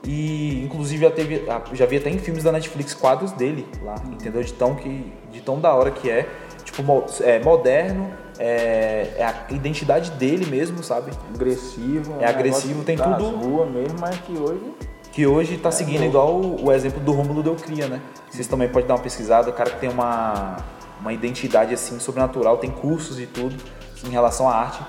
E 0.04 0.64
inclusive 0.64 1.02
já 1.02 1.10
teve, 1.10 1.44
já 1.74 1.86
vi 1.86 1.98
até 1.98 2.08
em 2.08 2.18
filmes 2.18 2.42
da 2.42 2.50
Netflix 2.50 2.94
quadros 2.94 3.32
dele 3.32 3.66
lá, 3.82 3.94
entendeu? 4.10 4.42
De 4.42 4.52
tão 4.52 4.74
que 4.74 5.12
de 5.30 5.42
tão 5.42 5.60
da 5.60 5.74
hora 5.74 5.90
que 5.90 6.10
é, 6.10 6.26
tipo 6.64 6.82
é 7.22 7.38
moderno, 7.38 8.10
é, 8.40 9.16
é 9.18 9.24
a 9.24 9.52
identidade 9.54 10.10
dele 10.12 10.46
mesmo, 10.46 10.82
sabe? 10.82 11.12
Agressivo. 11.34 12.14
É 12.20 12.26
um 12.26 12.28
agressivo, 12.28 12.82
tem 12.82 12.96
tudo- 12.96 13.28
rua 13.36 13.66
mesmo, 13.66 13.98
mas 14.00 14.16
que 14.20 14.32
hoje 14.32 14.74
Que 15.12 15.26
hoje 15.26 15.58
tá 15.58 15.70
seguindo 15.70 16.04
igual 16.04 16.34
o, 16.40 16.66
o 16.66 16.72
exemplo 16.72 17.00
do 17.00 17.12
Rômulo 17.12 17.42
Delcria, 17.42 17.86
né? 17.86 18.00
Vocês 18.30 18.46
também 18.46 18.68
podem 18.68 18.88
dar 18.88 18.94
uma 18.94 19.02
pesquisada, 19.02 19.50
o 19.50 19.52
cara 19.52 19.70
que 19.70 19.78
tem 19.78 19.90
uma 19.90 20.56
uma 21.00 21.12
identidade 21.14 21.72
assim 21.72 21.98
sobrenatural, 21.98 22.58
tem 22.58 22.70
cursos 22.70 23.18
e 23.18 23.26
tudo 23.26 23.56
em 24.04 24.10
relação 24.10 24.48
à 24.48 24.54
arte. 24.54 24.80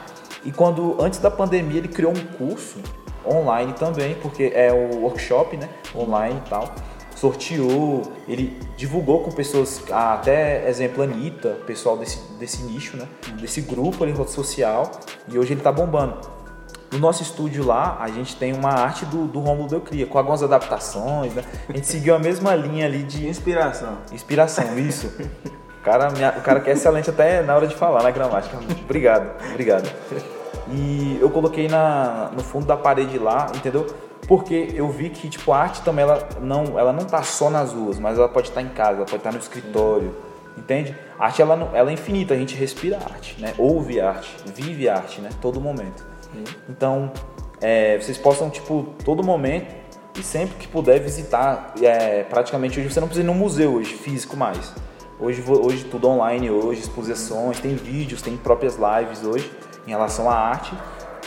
E 0.44 0.52
quando 0.52 0.98
antes 1.02 1.20
da 1.20 1.32
pandemia 1.32 1.78
ele 1.78 1.88
criou 1.88 2.12
um 2.12 2.26
curso 2.38 2.80
online 3.26 3.74
também, 3.74 4.16
porque 4.16 4.52
é 4.54 4.72
o 4.74 5.02
workshop, 5.04 5.56
né? 5.58 5.70
Online 5.96 6.42
e 6.46 6.50
tal. 6.50 6.74
Sorteou, 7.22 8.02
ele 8.28 8.58
divulgou 8.76 9.20
com 9.20 9.30
pessoas, 9.30 9.84
ah, 9.92 10.16
até 10.16 10.68
exemplo 10.68 11.04
Anitta, 11.04 11.50
pessoal 11.68 11.96
desse, 11.96 12.20
desse 12.40 12.64
nicho, 12.64 12.98
né? 12.98 13.08
Desse 13.40 13.62
grupo 13.62 14.04
ali 14.04 14.12
social, 14.28 14.90
e 15.28 15.38
hoje 15.38 15.54
ele 15.54 15.62
tá 15.62 15.72
bombando. 15.72 16.20
No 16.92 16.98
nosso 16.98 17.22
estúdio 17.22 17.64
lá, 17.64 18.00
a 18.02 18.08
gente 18.08 18.36
tem 18.38 18.54
uma 18.54 18.72
arte 18.72 19.06
do, 19.06 19.28
do 19.28 19.40
Romulo 19.40 19.70
Delcria, 19.70 20.08
com 20.08 20.18
algumas 20.18 20.42
adaptações, 20.42 21.32
né? 21.36 21.44
A 21.70 21.74
gente 21.74 21.86
seguiu 21.86 22.16
a 22.16 22.20
mesma 22.20 22.56
linha 22.56 22.88
ali 22.88 23.04
de 23.04 23.28
inspiração. 23.28 24.00
inspiração, 24.12 24.80
isso. 24.80 25.14
O 25.80 25.84
cara, 25.84 26.10
o 26.10 26.42
cara 26.42 26.60
que 26.60 26.72
é 26.72 26.74
excelente 26.74 27.12
até 27.12 27.44
na 27.44 27.56
hora 27.56 27.68
de 27.68 27.76
falar, 27.76 28.02
na 28.02 28.10
gramática. 28.10 28.58
Obrigado, 28.84 29.30
obrigado. 29.52 29.88
E 30.72 31.20
eu 31.22 31.30
coloquei 31.30 31.68
na, 31.68 32.32
no 32.34 32.44
fundo 32.44 32.66
da 32.66 32.76
parede 32.76 33.20
lá, 33.20 33.52
entendeu? 33.56 33.86
Porque 34.28 34.72
eu 34.74 34.90
vi 34.90 35.10
que, 35.10 35.30
tipo, 35.30 35.52
a 35.52 35.58
arte 35.58 35.82
também, 35.82 36.04
ela 36.04 36.28
não, 36.40 36.80
ela 36.80 36.94
não 36.94 37.06
tá 37.06 37.24
só 37.24 37.50
nas 37.50 37.74
ruas, 37.74 38.00
mas 38.00 38.18
ela 38.18 38.30
pode 38.30 38.50
estar 38.50 38.62
em 38.62 38.70
casa, 38.70 38.98
ela 38.98 39.06
pode 39.06 39.18
estar 39.18 39.32
no 39.32 39.40
escritório, 39.40 40.16
entende? 40.58 40.96
A 41.20 41.26
arte, 41.26 41.42
ela, 41.42 41.72
ela 41.74 41.90
é 41.90 41.94
infinita, 41.94 42.34
a 42.34 42.38
gente 42.38 42.56
respira 42.56 42.98
arte, 42.98 43.40
né? 43.40 43.54
Ouve 43.58 44.00
arte, 44.00 44.36
vive 44.56 44.88
arte, 44.88 45.22
né? 45.22 45.30
Todo 45.42 45.60
momento. 45.60 46.06
Então, 46.70 47.12
é, 47.60 48.00
vocês 48.00 48.18
possam, 48.18 48.50
tipo, 48.50 48.88
todo 49.04 49.24
momento 49.24 49.82
e 50.18 50.24
sempre 50.24 50.56
que 50.58 50.68
puder 50.68 51.00
visitar, 51.00 51.74
é, 51.82 52.24
praticamente 52.24 52.80
hoje 52.80 52.92
você 52.92 53.00
não 53.00 53.08
precisa 53.08 53.26
ir 53.26 53.28
num 53.28 53.38
museu 53.38 53.76
hoje, 53.76 53.94
físico 53.96 54.36
mais. 54.36 54.74
Hoje, 55.20 55.44
hoje 55.48 55.86
tudo 55.86 56.08
online, 56.10 56.50
hoje 56.50 56.82
exposições, 56.82 57.60
tem 57.60 57.76
vídeos, 57.76 58.22
tem 58.22 58.36
próprias 58.36 58.76
lives 58.76 59.24
hoje 59.24 59.52
em 59.86 59.92
relação 59.92 60.30
à 60.30 60.34
arte. 60.34 60.74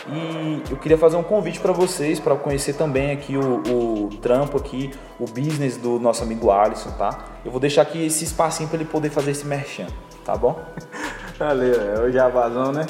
E 0.07 0.62
eu 0.71 0.77
queria 0.77 0.99
fazer 0.99 1.17
um 1.17 1.23
convite 1.23 1.61
para 1.61 1.73
vocês, 1.73 2.21
para 2.21 2.37
conhecer 2.37 2.75
também 2.75 3.12
aqui 3.12 3.37
o, 3.37 3.62
o 4.07 4.09
trampo 4.21 4.59
aqui, 4.59 4.93
o 5.19 5.25
business 5.25 5.77
do 5.77 5.99
nosso 5.99 6.23
amigo 6.23 6.51
Alisson, 6.51 6.90
tá? 6.93 7.25
Eu 7.45 7.51
vou 7.51 7.61
deixar 7.61 7.83
aqui 7.83 8.05
esse 8.05 8.25
espacinho 8.25 8.69
para 8.69 8.79
ele 8.79 8.85
poder 8.85 9.09
fazer 9.11 9.31
esse 9.31 9.47
merchan, 9.47 9.87
tá 10.25 10.37
bom? 10.37 10.61
Valeu, 11.38 11.75
é 11.81 12.01
o 12.01 12.12
jabazão, 12.12 12.73
né? 12.73 12.87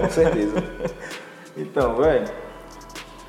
Com 0.00 0.10
certeza. 0.10 0.62
Então, 1.54 1.96
velho, 1.96 2.26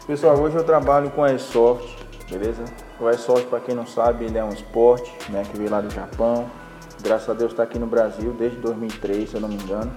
pessoal, 0.08 0.40
hoje 0.40 0.56
eu 0.56 0.64
trabalho 0.64 1.10
com 1.10 1.26
Airsoft, 1.26 1.86
beleza? 2.32 2.64
O 2.98 3.06
Airsoft, 3.06 3.48
para 3.48 3.60
quem 3.60 3.76
não 3.76 3.86
sabe, 3.86 4.24
ele 4.24 4.38
é 4.38 4.44
um 4.46 4.48
esporte, 4.48 5.12
né, 5.30 5.44
que 5.52 5.58
veio 5.58 5.70
lá 5.70 5.82
do 5.82 5.94
Japão. 5.94 6.50
Graças 7.02 7.30
a 7.30 7.34
Deus 7.34 7.52
está 7.52 7.64
aqui 7.64 7.78
no 7.78 7.86
Brasil 7.86 8.32
desde 8.32 8.60
2003, 8.60 9.30
se 9.30 9.36
eu 9.36 9.42
não 9.42 9.50
me 9.50 9.56
engano. 9.56 9.92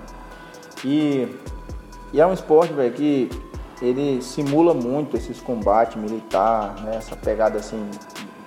E, 0.85 1.37
e 2.13 2.21
é 2.21 2.27
um 2.27 2.33
esporte, 2.33 2.73
velho, 2.73 2.93
que 2.93 3.29
ele 3.83 4.23
simula 4.23 4.73
muito 4.73 5.17
esses 5.17 5.41
combates 5.41 5.97
militar, 5.97 6.77
né, 6.83 6.97
essa 6.97 7.15
pegada 7.17 7.59
assim 7.59 7.91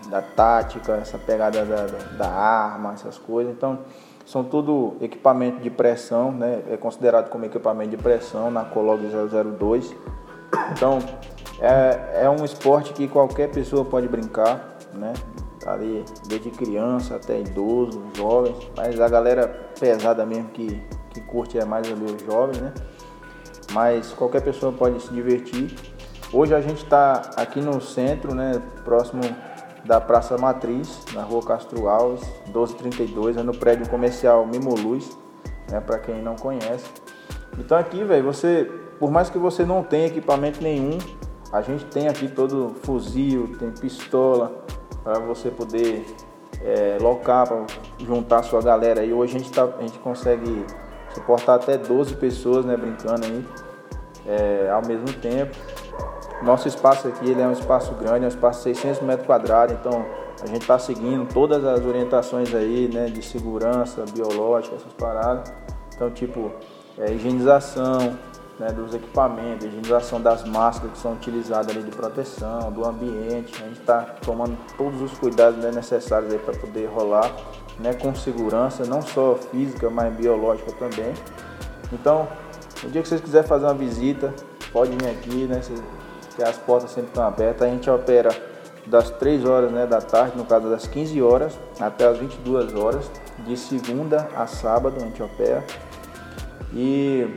da 0.09 0.21
tática, 0.21 0.93
essa 0.93 1.17
pegada 1.17 1.63
da, 1.63 1.85
da, 2.17 2.29
arma, 2.29 2.93
essas 2.93 3.17
coisas. 3.17 3.53
Então, 3.53 3.79
são 4.25 4.43
tudo 4.43 4.95
equipamento 5.01 5.61
de 5.61 5.69
pressão, 5.69 6.31
né? 6.31 6.61
É 6.69 6.77
considerado 6.77 7.29
como 7.29 7.45
equipamento 7.45 7.91
de 7.91 7.97
pressão 7.97 8.49
na 8.49 8.65
Colog 8.65 9.01
002. 9.01 9.95
Então, 10.71 10.99
é, 11.59 12.23
é 12.23 12.29
um 12.29 12.43
esporte 12.43 12.93
que 12.93 13.07
qualquer 13.07 13.49
pessoa 13.51 13.85
pode 13.85 14.07
brincar, 14.07 14.77
né? 14.93 15.13
Ali, 15.65 16.03
desde 16.27 16.49
criança 16.49 17.15
até 17.15 17.39
idoso, 17.39 18.01
jovens. 18.15 18.55
Mas 18.75 18.99
a 18.99 19.07
galera 19.07 19.47
pesada 19.79 20.25
mesmo 20.25 20.49
que, 20.49 20.81
que 21.11 21.21
curte 21.21 21.59
é 21.59 21.65
mais 21.65 21.91
ali 21.91 22.05
os 22.05 22.21
jovens, 22.23 22.59
né? 22.59 22.73
Mas 23.71 24.11
qualquer 24.13 24.41
pessoa 24.41 24.71
pode 24.71 25.01
se 25.01 25.13
divertir. 25.13 25.75
Hoje 26.31 26.53
a 26.53 26.61
gente 26.61 26.83
está 26.83 27.31
aqui 27.35 27.59
no 27.59 27.81
centro, 27.81 28.33
né? 28.33 28.61
Próximo 28.83 29.21
da 29.85 29.99
Praça 29.99 30.37
Matriz, 30.37 31.05
na 31.13 31.23
rua 31.23 31.41
Castro 31.41 31.87
Alves, 31.87 32.21
1232, 32.45 33.37
é 33.37 33.43
no 33.43 33.55
prédio 33.55 33.89
comercial 33.89 34.45
Mimo 34.45 34.75
Luz, 34.75 35.17
né? 35.71 35.79
Para 35.79 35.99
quem 35.99 36.21
não 36.21 36.35
conhece. 36.35 36.85
Então 37.57 37.77
aqui, 37.77 38.03
velho, 38.03 38.23
você, 38.23 38.69
por 38.99 39.09
mais 39.11 39.29
que 39.29 39.37
você 39.37 39.65
não 39.65 39.83
tenha 39.83 40.07
equipamento 40.07 40.61
nenhum, 40.61 40.97
a 41.51 41.61
gente 41.61 41.85
tem 41.85 42.07
aqui 42.07 42.27
todo 42.27 42.75
fuzil, 42.83 43.55
tem 43.57 43.71
pistola 43.71 44.63
para 45.03 45.19
você 45.19 45.49
poder 45.49 46.05
é, 46.63 46.97
locar, 47.01 47.47
para 47.47 47.65
juntar 47.99 48.39
a 48.39 48.43
sua 48.43 48.61
galera. 48.61 49.03
E 49.03 49.13
hoje 49.13 49.35
a 49.35 49.39
gente, 49.39 49.51
tá, 49.51 49.67
a 49.77 49.81
gente 49.81 49.97
consegue 49.99 50.65
suportar 51.19 51.55
até 51.55 51.77
12 51.77 52.15
pessoas, 52.15 52.65
né, 52.65 52.75
brincando 52.75 53.25
aí 53.25 53.45
é, 54.25 54.69
ao 54.71 54.85
mesmo 54.85 55.11
tempo. 55.13 55.55
Nosso 56.41 56.67
espaço 56.67 57.07
aqui 57.07 57.29
ele 57.29 57.41
é 57.41 57.47
um 57.47 57.51
espaço 57.51 57.93
grande, 57.95 58.23
é 58.23 58.25
um 58.25 58.29
espaço 58.29 58.59
de 58.59 58.75
600 58.75 59.01
metros 59.01 59.27
quadrados, 59.27 59.75
então 59.75 60.05
a 60.41 60.47
gente 60.47 60.61
está 60.61 60.79
seguindo 60.79 61.27
todas 61.33 61.65
as 61.65 61.85
orientações 61.85 62.53
aí, 62.55 62.89
né, 62.91 63.07
de 63.07 63.21
segurança 63.21 64.05
biológica, 64.13 64.75
essas 64.75 64.93
paradas. 64.93 65.51
Então, 65.93 66.09
tipo, 66.09 66.49
é, 66.97 67.11
higienização 67.11 68.17
né, 68.57 68.67
dos 68.71 68.93
equipamentos, 68.93 69.65
higienização 69.65 70.21
das 70.21 70.45
máscaras 70.45 70.93
que 70.93 70.99
são 70.99 71.13
utilizadas 71.13 71.75
ali 71.75 71.83
de 71.83 71.91
proteção, 71.91 72.71
do 72.71 72.87
ambiente. 72.87 73.61
A 73.61 73.67
gente 73.67 73.79
está 73.81 74.01
tomando 74.21 74.57
todos 74.77 75.01
os 75.01 75.17
cuidados 75.17 75.61
né, 75.61 75.71
necessários 75.71 76.31
aí 76.31 76.39
para 76.39 76.57
poder 76.57 76.85
rolar 76.87 77.35
né, 77.79 77.93
com 77.93 78.13
segurança, 78.13 78.85
não 78.85 79.01
só 79.01 79.35
física, 79.35 79.89
mas 79.89 80.13
biológica 80.13 80.71
também. 80.73 81.13
Então, 81.91 82.27
No 82.83 82.89
dia 82.89 83.01
que 83.01 83.09
vocês 83.09 83.19
quiserem 83.19 83.47
fazer 83.47 83.65
uma 83.65 83.73
visita, 83.73 84.33
pode 84.71 84.91
vir 84.91 85.09
aqui, 85.09 85.45
né? 85.45 85.59
que 86.35 86.43
as 86.43 86.57
portas 86.57 86.91
sempre 86.91 87.09
estão 87.09 87.25
abertas. 87.25 87.67
A 87.67 87.69
gente 87.69 87.89
opera 87.89 88.29
das 88.85 89.09
3 89.09 89.43
horas 89.43 89.71
né, 89.71 89.85
da 89.85 89.99
tarde, 89.99 90.37
no 90.37 90.45
caso 90.45 90.69
das 90.69 90.87
15 90.87 91.21
horas, 91.21 91.59
até 91.79 92.07
as 92.07 92.17
22 92.17 92.73
horas, 92.75 93.11
de 93.45 93.57
segunda 93.57 94.29
a 94.35 94.47
sábado 94.47 94.95
a 94.97 94.99
gente 94.99 95.21
opera. 95.21 95.63
E, 96.73 97.27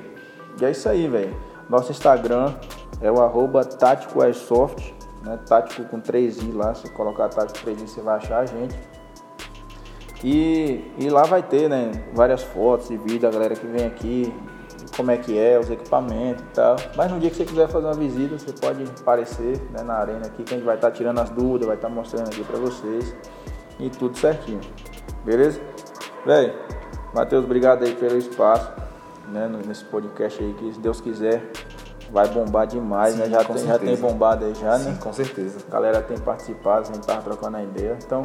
e 0.60 0.64
é 0.64 0.70
isso 0.70 0.88
aí, 0.88 1.08
velho. 1.08 1.34
Nosso 1.68 1.90
Instagram 1.90 2.54
é 3.00 3.10
o 3.10 3.20
arroba 3.20 3.64
Tático 3.64 4.22
Airsoft, 4.22 4.94
né? 5.24 5.38
Tático 5.46 5.84
com 5.84 6.00
3i 6.00 6.54
lá, 6.54 6.74
se 6.74 6.88
colocar 6.90 7.28
Tático 7.28 7.66
3i 7.66 7.88
você 7.88 8.00
vai 8.00 8.16
achar 8.16 8.38
a 8.38 8.46
gente. 8.46 8.76
E, 10.24 10.84
e 10.98 11.10
lá 11.10 11.24
vai 11.24 11.42
ter, 11.42 11.68
né, 11.68 11.90
várias 12.14 12.42
fotos 12.42 12.90
e 12.90 12.96
vídeos 12.96 13.22
da 13.22 13.30
galera 13.30 13.54
que 13.54 13.66
vem 13.66 13.86
aqui, 13.86 14.32
como 14.96 15.10
é 15.10 15.16
que 15.16 15.36
é, 15.36 15.58
os 15.58 15.70
equipamentos 15.70 16.44
e 16.44 16.54
tal. 16.54 16.76
Mas 16.96 17.10
no 17.10 17.18
dia 17.18 17.30
que 17.30 17.36
você 17.36 17.44
quiser 17.44 17.68
fazer 17.68 17.86
uma 17.86 17.94
visita, 17.94 18.38
você 18.38 18.52
pode 18.52 18.84
aparecer 19.00 19.60
né, 19.70 19.82
na 19.82 19.94
arena 19.94 20.26
aqui, 20.26 20.44
que 20.44 20.54
a 20.54 20.56
gente 20.56 20.66
vai 20.66 20.76
estar 20.76 20.90
tá 20.90 20.96
tirando 20.96 21.18
as 21.18 21.30
dúvidas, 21.30 21.66
vai 21.66 21.76
estar 21.76 21.88
tá 21.88 21.94
mostrando 21.94 22.28
aqui 22.28 22.44
para 22.44 22.58
vocês 22.58 23.14
e 23.80 23.90
tudo 23.90 24.16
certinho. 24.16 24.60
Beleza? 25.24 25.60
Véi, 26.24 26.54
Matheus, 27.12 27.44
obrigado 27.44 27.84
aí 27.84 27.94
pelo 27.94 28.16
espaço, 28.16 28.70
né, 29.28 29.50
nesse 29.66 29.84
podcast 29.84 30.42
aí, 30.42 30.54
que 30.54 30.72
se 30.72 30.78
Deus 30.78 31.00
quiser, 31.00 31.50
vai 32.12 32.28
bombar 32.28 32.66
demais, 32.66 33.16
né? 33.16 33.24
Sim, 33.24 33.30
né? 33.30 33.38
Já 33.38 33.44
tem, 33.44 33.66
já 33.66 33.78
tem 33.78 33.96
bombado 33.96 34.44
aí 34.44 34.54
já, 34.54 34.78
Sim, 34.78 34.90
né? 34.90 34.98
com 35.00 35.12
certeza. 35.12 35.58
A 35.66 35.72
galera 35.72 36.02
tem 36.02 36.18
participado, 36.18 36.90
a 36.90 36.94
gente 36.94 37.06
tava 37.06 37.22
trocando 37.22 37.56
a 37.56 37.62
ideia. 37.62 37.98
Então, 38.04 38.22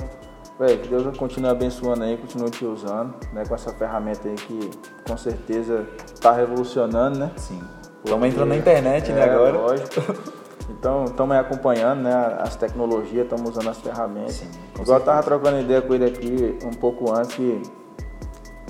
velho, 0.59 0.79
que 0.79 0.87
Deus 0.87 1.17
continue 1.17 1.49
abençoando 1.49 2.03
aí, 2.03 2.17
continue 2.17 2.49
te 2.49 2.65
usando, 2.65 3.13
né? 3.33 3.43
Com 3.45 3.55
essa 3.55 3.71
ferramenta 3.73 4.27
aí 4.27 4.35
que 4.35 4.71
com 5.07 5.17
certeza 5.17 5.87
tá 6.19 6.31
revolucionando, 6.31 7.19
né? 7.19 7.31
Sim. 7.35 7.61
Estamos 8.03 8.27
entrando 8.27 8.49
na 8.49 8.57
internet, 8.57 9.11
né, 9.11 9.21
é, 9.21 9.25
né, 9.25 9.33
agora? 9.33 9.57
Lógico. 9.57 10.37
Então, 10.69 11.05
estamos 11.05 11.33
aí 11.33 11.41
acompanhando 11.41 12.01
né, 12.01 12.13
as 12.39 12.57
tecnologias, 12.57 13.23
estamos 13.23 13.51
usando 13.51 13.69
as 13.69 13.79
ferramentas. 13.79 14.33
Sim, 14.33 14.51
Igual 14.79 14.97
eu 14.97 14.99
estava 14.99 15.23
trocando 15.23 15.61
ideia 15.61 15.81
com 15.81 15.93
ele 15.93 16.05
aqui 16.05 16.59
um 16.63 16.71
pouco 16.71 17.09
antes 17.13 17.35
que 17.35 17.61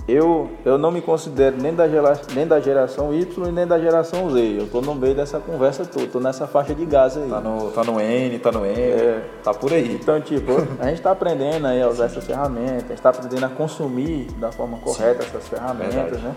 eu, 0.08 0.50
eu 0.64 0.78
não 0.78 0.90
me 0.90 1.02
considero 1.02 1.58
nem 1.58 1.76
da, 1.76 1.88
gera, 1.88 2.20
nem 2.34 2.48
da 2.48 2.62
geração 2.62 3.14
Y 3.14 3.50
e 3.50 3.52
nem 3.52 3.68
da 3.68 3.78
geração 3.78 4.30
Z. 4.30 4.40
Eu 4.58 4.68
tô 4.68 4.80
no 4.80 4.96
meio 4.96 5.14
dessa 5.14 5.38
conversa 5.38 5.86
toda, 5.86 6.08
tô 6.08 6.20
nessa 6.20 6.48
faixa 6.48 6.74
de 6.74 6.86
gás 6.86 7.18
aí. 7.18 7.30
Tá 7.30 7.42
no, 7.42 7.72
tá 7.72 7.84
no 7.84 8.00
N, 8.00 8.40
tá 8.40 8.52
no 8.52 8.66
M, 8.66 8.80
é, 8.80 9.22
tá 9.44 9.54
por 9.54 9.74
aí. 9.74 9.94
Então, 9.94 10.22
tipo, 10.22 10.54
a 10.80 10.88
gente 10.88 11.02
tá 11.02 11.12
aprendendo 11.12 11.68
aí 11.68 11.82
a 11.82 11.90
usar 11.90 12.06
essas 12.06 12.24
ferramentas, 12.24 12.86
a 12.86 12.88
gente 12.90 13.02
tá 13.02 13.10
aprendendo 13.10 13.46
a 13.46 13.50
consumir 13.50 14.32
da 14.40 14.50
forma 14.50 14.78
correta 14.78 15.24
Sim, 15.24 15.30
essas 15.30 15.48
ferramentas, 15.50 15.94
verdade. 15.94 16.24
né? 16.24 16.36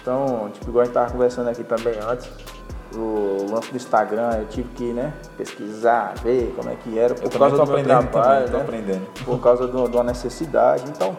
Então, 0.00 0.50
tipo, 0.52 0.70
igual 0.70 0.82
a 0.82 0.84
gente 0.84 0.94
tava 0.94 1.10
conversando 1.10 1.48
aqui 1.48 1.64
também 1.64 1.94
antes, 2.08 2.30
o 2.94 3.46
lance 3.50 3.70
do 3.70 3.76
Instagram, 3.76 4.30
eu 4.38 4.46
tive 4.46 4.68
que 4.68 4.92
né, 4.92 5.12
pesquisar, 5.36 6.14
ver 6.22 6.54
como 6.56 6.70
é 6.70 6.76
que 6.76 6.96
era, 6.96 7.14
por 7.14 7.24
eu 7.24 7.30
causa 7.30 7.56
do 7.56 7.72
meu 7.72 7.82
trabalho, 7.82 8.50
também, 8.50 8.82
né? 8.82 9.02
por 9.24 9.40
causa 9.40 9.66
de 9.66 9.76
uma 9.76 10.04
necessidade. 10.04 10.84
Então, 10.88 11.16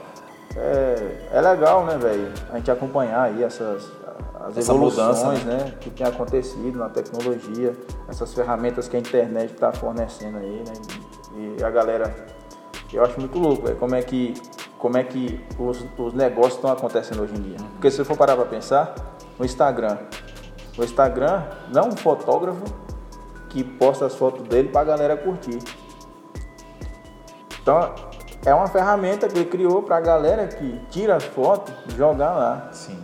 é, 0.55 1.27
é 1.31 1.41
legal, 1.41 1.85
né, 1.85 1.97
velho? 1.97 2.31
A 2.51 2.57
gente 2.57 2.71
acompanhar 2.71 3.23
aí 3.23 3.43
essas 3.43 3.91
as 4.45 4.57
Essa 4.57 4.71
evoluções, 4.71 5.23
mudança, 5.23 5.45
né? 5.45 5.63
né? 5.63 5.73
que 5.79 5.89
tem 5.89 6.05
acontecido 6.05 6.77
na 6.77 6.87
tecnologia, 6.87 7.75
essas 8.07 8.31
ferramentas 8.33 8.87
que 8.87 8.95
a 8.95 8.99
internet 8.99 9.53
está 9.53 9.71
fornecendo 9.71 10.37
aí, 10.37 10.63
né? 10.67 10.73
E 11.57 11.63
a 11.63 11.69
galera, 11.71 12.13
eu 12.93 13.03
acho 13.03 13.19
muito 13.19 13.39
louco, 13.39 13.65
véio, 13.65 13.77
como 13.77 13.95
é 13.95 14.01
que 14.01 14.33
como 14.77 14.97
é 14.97 15.03
que 15.03 15.43
os, 15.57 15.83
os 15.97 16.13
negócios 16.13 16.55
estão 16.55 16.71
acontecendo 16.71 17.23
hoje 17.23 17.33
em 17.33 17.41
dia. 17.41 17.57
Porque 17.71 17.89
se 17.89 17.97
você 17.97 18.05
for 18.05 18.15
parar 18.15 18.35
para 18.35 18.45
pensar, 18.45 18.93
o 19.39 19.43
Instagram, 19.43 19.97
o 20.77 20.83
Instagram 20.83 21.43
não 21.73 21.83
é 21.83 21.85
um 21.87 21.97
fotógrafo 21.97 22.63
que 23.49 23.63
posta 23.63 24.05
as 24.05 24.13
fotos 24.13 24.47
dele 24.47 24.69
para 24.69 24.81
a 24.81 24.83
galera 24.83 25.17
curtir. 25.17 25.57
Então 27.59 27.95
é 28.45 28.53
uma 28.53 28.67
ferramenta 28.67 29.27
que 29.27 29.39
ele 29.39 29.49
criou 29.49 29.81
para 29.81 29.97
a 29.97 30.01
galera 30.01 30.45
que 30.47 30.79
tira 30.91 31.15
as 31.15 31.23
fotos 31.23 31.73
jogar 31.97 32.31
lá. 32.31 32.69
Sim. 32.71 32.97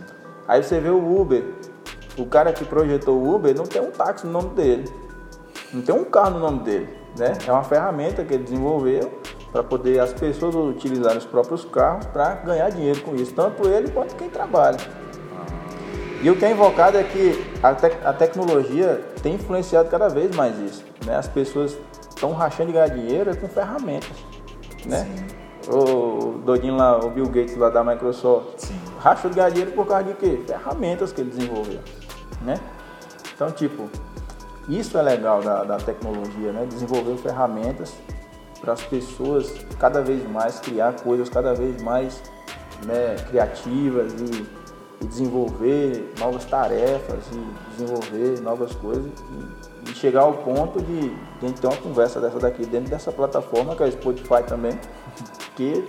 Aí 0.46 0.62
você 0.62 0.78
vê 0.78 0.88
o 0.88 1.20
Uber. 1.20 1.44
O 2.16 2.26
cara 2.26 2.52
que 2.52 2.64
projetou 2.64 3.18
o 3.18 3.34
Uber 3.34 3.54
não 3.54 3.64
tem 3.64 3.82
um 3.82 3.90
táxi 3.90 4.24
no 4.24 4.32
nome 4.32 4.50
dele. 4.50 4.84
Não 5.72 5.82
tem 5.82 5.94
um 5.94 6.04
carro 6.04 6.30
no 6.30 6.38
nome 6.38 6.60
dele. 6.60 6.88
Né? 7.18 7.32
É 7.46 7.50
uma 7.50 7.64
ferramenta 7.64 8.24
que 8.24 8.34
ele 8.34 8.44
desenvolveu 8.44 9.20
para 9.50 9.64
poder 9.64 9.98
as 9.98 10.12
pessoas 10.12 10.54
utilizarem 10.54 11.18
os 11.18 11.26
próprios 11.26 11.64
carros 11.64 12.06
para 12.06 12.34
ganhar 12.36 12.70
dinheiro 12.70 13.00
com 13.02 13.14
isso. 13.16 13.34
Tanto 13.34 13.68
ele 13.68 13.90
quanto 13.90 14.14
quem 14.14 14.30
trabalha. 14.30 14.78
E 16.22 16.30
o 16.30 16.36
que 16.36 16.44
é 16.44 16.52
invocado 16.52 16.96
é 16.96 17.02
que 17.02 17.52
a, 17.60 17.74
te 17.74 17.86
a 18.04 18.12
tecnologia 18.12 19.04
tem 19.22 19.34
influenciado 19.34 19.88
cada 19.88 20.08
vez 20.08 20.34
mais 20.36 20.56
isso. 20.60 20.84
Né? 21.04 21.16
As 21.16 21.26
pessoas 21.26 21.76
estão 22.08 22.32
rachando 22.32 22.68
de 22.68 22.74
ganhar 22.74 22.88
dinheiro 22.88 23.36
com 23.36 23.48
ferramentas 23.48 24.31
né? 24.86 25.04
Sim. 25.04 25.72
O 25.72 26.38
doidinho 26.44 26.76
lá, 26.76 26.98
o 26.98 27.10
Bill 27.10 27.26
Gates 27.26 27.56
lá 27.56 27.70
da 27.70 27.84
Microsoft, 27.84 28.58
Sim. 28.58 28.74
rachou 28.98 29.30
de 29.30 29.36
ganhar 29.36 29.50
dinheiro 29.50 29.72
por 29.72 29.86
causa 29.86 30.04
de 30.04 30.14
quê? 30.14 30.42
Ferramentas 30.46 31.12
que 31.12 31.20
ele 31.20 31.30
desenvolveu, 31.30 31.80
né? 32.42 32.58
Então, 33.34 33.50
tipo, 33.52 33.88
isso 34.68 34.98
é 34.98 35.02
legal 35.02 35.40
da, 35.40 35.62
da 35.62 35.76
tecnologia, 35.76 36.52
né? 36.52 36.66
Desenvolver 36.68 37.16
ferramentas 37.16 37.94
para 38.60 38.72
as 38.72 38.82
pessoas 38.82 39.52
cada 39.78 40.00
vez 40.00 40.28
mais 40.30 40.60
criar 40.60 40.94
coisas 41.00 41.28
cada 41.28 41.52
vez 41.52 41.82
mais 41.82 42.22
né, 42.86 43.16
criativas 43.28 44.12
e, 44.12 44.46
e, 45.00 45.06
desenvolver 45.06 46.12
novas 46.18 46.44
tarefas 46.44 47.24
e 47.32 47.70
desenvolver 47.70 48.40
novas 48.40 48.72
coisas 48.76 49.04
e, 49.04 49.90
e 49.90 49.94
chegar 49.94 50.22
ao 50.22 50.34
ponto 50.34 50.80
de 50.80 51.12
a 51.46 51.48
gente 51.48 51.60
ter 51.60 51.66
uma 51.66 51.76
conversa 51.76 52.20
dessa 52.20 52.38
daqui 52.38 52.64
dentro 52.66 52.90
dessa 52.90 53.12
plataforma 53.12 53.74
que 53.74 53.82
é 53.82 53.86
o 53.86 53.92
Spotify 53.92 54.42
também, 54.46 54.78
que 55.56 55.84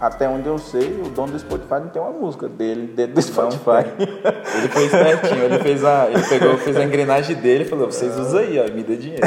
até 0.00 0.28
onde 0.28 0.46
eu 0.46 0.58
sei, 0.58 1.00
o 1.04 1.08
dono 1.08 1.32
do 1.32 1.38
Spotify 1.38 1.74
não 1.80 1.88
tem 1.88 2.00
uma 2.00 2.12
música 2.12 2.48
dele 2.48 2.86
dentro 2.86 3.14
do 3.14 3.22
Spotify. 3.22 3.90
Ele 3.98 4.68
foi 4.68 4.84
espertinho, 4.84 5.42
ele 5.42 5.58
fez 5.58 5.84
a. 5.84 6.08
Ele 6.08 6.22
pegou, 6.22 6.56
fez 6.56 6.76
a 6.76 6.84
engrenagem 6.84 7.34
dele 7.34 7.64
e 7.64 7.68
falou, 7.68 7.90
vocês 7.90 8.16
usam 8.16 8.40
aí, 8.40 8.60
ó, 8.60 8.72
me 8.72 8.84
dê 8.84 8.96
dinheiro. 8.96 9.26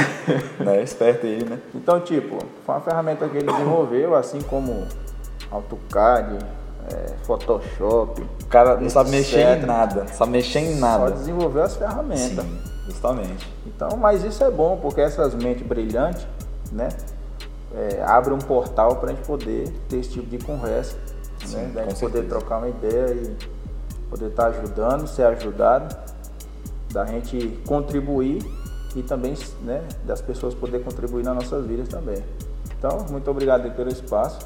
né? 0.60 0.82
Esperto 0.82 1.28
ele, 1.28 1.44
né? 1.44 1.60
Então, 1.76 2.00
tipo, 2.00 2.38
foi 2.66 2.76
uma 2.76 2.82
ferramenta 2.82 3.28
que 3.28 3.38
ele 3.38 3.52
desenvolveu, 3.52 4.16
assim 4.16 4.40
como 4.42 4.88
AutoCAD, 5.52 6.38
é, 6.90 7.26
Photoshop. 7.26 8.22
O 8.22 8.46
cara 8.46 8.76
não 8.76 8.84
etc. 8.84 8.92
sabe 8.92 9.10
mexer 9.10 9.58
em 9.58 9.66
nada, 9.66 10.08
sabe 10.08 10.32
mexer 10.32 10.60
em 10.60 10.76
nada. 10.76 11.10
Só 11.10 11.16
desenvolveu 11.16 11.64
as 11.64 11.76
ferramentas. 11.76 12.46
Sim, 12.46 12.60
justamente. 12.92 13.52
Então, 13.66 13.98
mas 13.98 14.24
isso 14.24 14.44
é 14.44 14.52
bom, 14.52 14.78
porque 14.78 15.02
essas 15.02 15.34
mentes 15.34 15.66
brilhantes, 15.66 16.26
né? 16.72 16.90
É, 17.74 18.04
abre 18.04 18.34
um 18.34 18.40
portal 18.40 18.98
para 18.98 19.12
a 19.12 19.14
gente 19.14 19.26
poder 19.26 19.70
ter 19.88 19.98
esse 19.98 20.10
tipo 20.10 20.28
de 20.28 20.38
conversa, 20.44 20.98
Sim, 21.46 21.58
né? 21.58 21.72
Da 21.74 21.84
gente 21.84 22.00
poder 22.00 22.28
trocar 22.28 22.58
uma 22.58 22.70
ideia 22.70 23.14
e 23.14 23.36
poder 24.10 24.28
estar 24.28 24.52
tá 24.52 24.60
ajudando, 24.60 25.08
ser 25.08 25.24
ajudado, 25.24 25.96
da 26.92 27.06
gente 27.06 27.60
contribuir 27.66 28.44
e 28.96 29.02
também 29.02 29.34
né, 29.62 29.82
das 30.04 30.22
pessoas 30.22 30.54
poder 30.54 30.84
contribuir 30.84 31.24
nas 31.24 31.36
nossas 31.36 31.66
vidas 31.66 31.88
também. 31.88 32.22
Então, 32.78 33.06
muito 33.10 33.30
obrigado 33.32 33.72
pelo 33.76 33.90
espaço. 33.90 34.40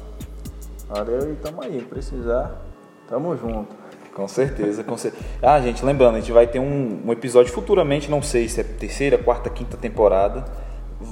Valeu 0.88 1.32
e 1.32 1.36
tamo 1.36 1.62
aí. 1.62 1.82
Precisar, 1.82 2.62
tamo 3.08 3.36
junto. 3.36 3.74
Com 4.16 4.26
certeza, 4.26 4.82
com 4.82 4.96
certeza. 4.96 5.22
Ah, 5.42 5.60
gente, 5.60 5.84
lembrando, 5.84 6.16
a 6.16 6.20
gente 6.20 6.32
vai 6.32 6.46
ter 6.46 6.58
um, 6.58 7.02
um, 7.04 7.12
episódio 7.12 7.52
futuramente, 7.52 8.10
não 8.10 8.22
sei 8.22 8.48
se 8.48 8.58
é 8.58 8.64
terceira, 8.64 9.18
quarta, 9.18 9.50
quinta 9.50 9.76
temporada. 9.76 10.42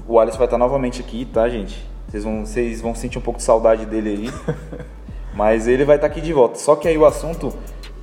O 0.09 0.19
Alisson 0.19 0.39
vai 0.39 0.47
estar 0.47 0.57
novamente 0.57 1.03
aqui, 1.03 1.27
tá, 1.27 1.47
gente? 1.47 1.87
Vocês 2.09 2.25
vão, 2.25 2.47
vocês 2.47 2.81
vão 2.81 2.95
sentir 2.95 3.19
um 3.19 3.21
pouco 3.21 3.37
de 3.37 3.45
saudade 3.45 3.85
dele 3.85 4.09
aí. 4.09 4.57
Mas 5.37 5.69
ele 5.69 5.85
vai 5.85 5.97
estar 5.97 6.07
aqui 6.07 6.23
de 6.23 6.33
volta. 6.33 6.59
Só 6.59 6.77
que 6.77 6.89
aí 6.89 6.97
o 6.97 7.05
assunto 7.05 7.53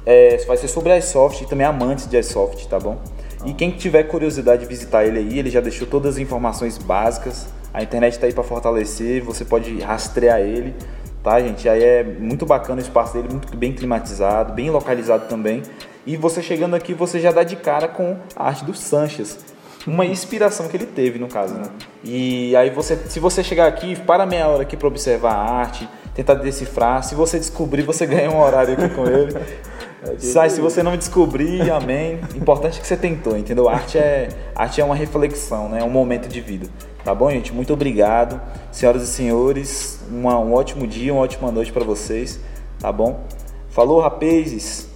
é, 0.05 0.37
vai 0.45 0.55
ser 0.55 0.67
sobre 0.67 0.95
iSoft 0.95 1.45
e 1.45 1.47
também 1.47 1.65
amantes 1.65 2.05
de 2.05 2.19
iSoft, 2.19 2.67
tá 2.67 2.79
bom? 2.79 3.01
E 3.43 3.55
quem 3.55 3.71
tiver 3.71 4.03
curiosidade 4.03 4.61
de 4.61 4.67
visitar 4.67 5.03
ele 5.03 5.17
aí, 5.17 5.39
ele 5.39 5.49
já 5.49 5.61
deixou 5.61 5.87
todas 5.87 6.13
as 6.13 6.19
informações 6.19 6.77
básicas. 6.77 7.47
A 7.73 7.81
internet 7.81 8.13
está 8.13 8.27
aí 8.27 8.33
para 8.33 8.43
fortalecer, 8.43 9.23
você 9.23 9.43
pode 9.43 9.79
rastrear 9.79 10.41
ele 10.41 10.75
tá, 11.23 11.39
gente? 11.39 11.67
Aí 11.67 11.83
é 11.83 12.03
muito 12.03 12.45
bacana 12.45 12.81
o 12.81 12.83
espaço 12.83 13.13
dele, 13.13 13.29
muito 13.29 13.55
bem 13.55 13.73
climatizado, 13.73 14.53
bem 14.53 14.69
localizado 14.69 15.27
também. 15.27 15.63
E 16.05 16.17
você 16.17 16.41
chegando 16.41 16.75
aqui, 16.75 16.93
você 16.93 17.19
já 17.19 17.31
dá 17.31 17.43
de 17.43 17.55
cara 17.55 17.87
com 17.87 18.17
a 18.35 18.47
arte 18.47 18.65
do 18.65 18.73
Sanches. 18.73 19.37
Uma 19.85 20.05
inspiração 20.05 20.67
que 20.67 20.77
ele 20.77 20.85
teve, 20.85 21.17
no 21.17 21.27
caso, 21.27 21.55
né? 21.55 21.63
E 22.03 22.55
aí 22.55 22.69
você, 22.69 22.95
se 22.95 23.19
você 23.19 23.43
chegar 23.43 23.67
aqui, 23.67 23.95
para 23.95 24.25
meia 24.25 24.47
hora 24.47 24.63
aqui 24.63 24.77
para 24.77 24.87
observar 24.87 25.33
a 25.33 25.41
arte, 25.41 25.87
tentar 26.13 26.35
decifrar. 26.35 27.03
Se 27.03 27.15
você 27.15 27.39
descobrir, 27.39 27.83
você 27.83 28.05
ganha 28.07 28.29
um 28.29 28.39
horário 28.39 28.73
aqui 28.73 28.89
com 28.89 29.05
ele. 29.05 29.33
Sai, 30.17 30.49
se 30.49 30.59
você 30.59 30.81
não 30.81 30.97
descobrir, 30.97 31.69
amém. 31.71 32.19
Importante 32.35 32.79
que 32.79 32.87
você 32.87 32.97
tentou, 32.97 33.37
entendeu? 33.37 33.69
Arte 33.69 33.97
é, 33.97 34.29
arte 34.55 34.81
é 34.81 34.83
uma 34.83 34.95
reflexão, 34.95 35.69
né? 35.69 35.81
É 35.81 35.83
um 35.83 35.89
momento 35.89 36.27
de 36.27 36.41
vida. 36.41 36.67
Tá 37.03 37.13
bom, 37.13 37.29
gente? 37.29 37.53
Muito 37.53 37.73
obrigado. 37.73 38.41
Senhoras 38.71 39.03
e 39.03 39.07
senhores, 39.07 39.99
uma, 40.09 40.39
um 40.39 40.53
ótimo 40.53 40.87
dia, 40.87 41.13
uma 41.13 41.21
ótima 41.21 41.51
noite 41.51 41.71
para 41.71 41.83
vocês. 41.83 42.39
Tá 42.79 42.91
bom? 42.91 43.23
Falou, 43.69 44.01
rapazes! 44.01 44.90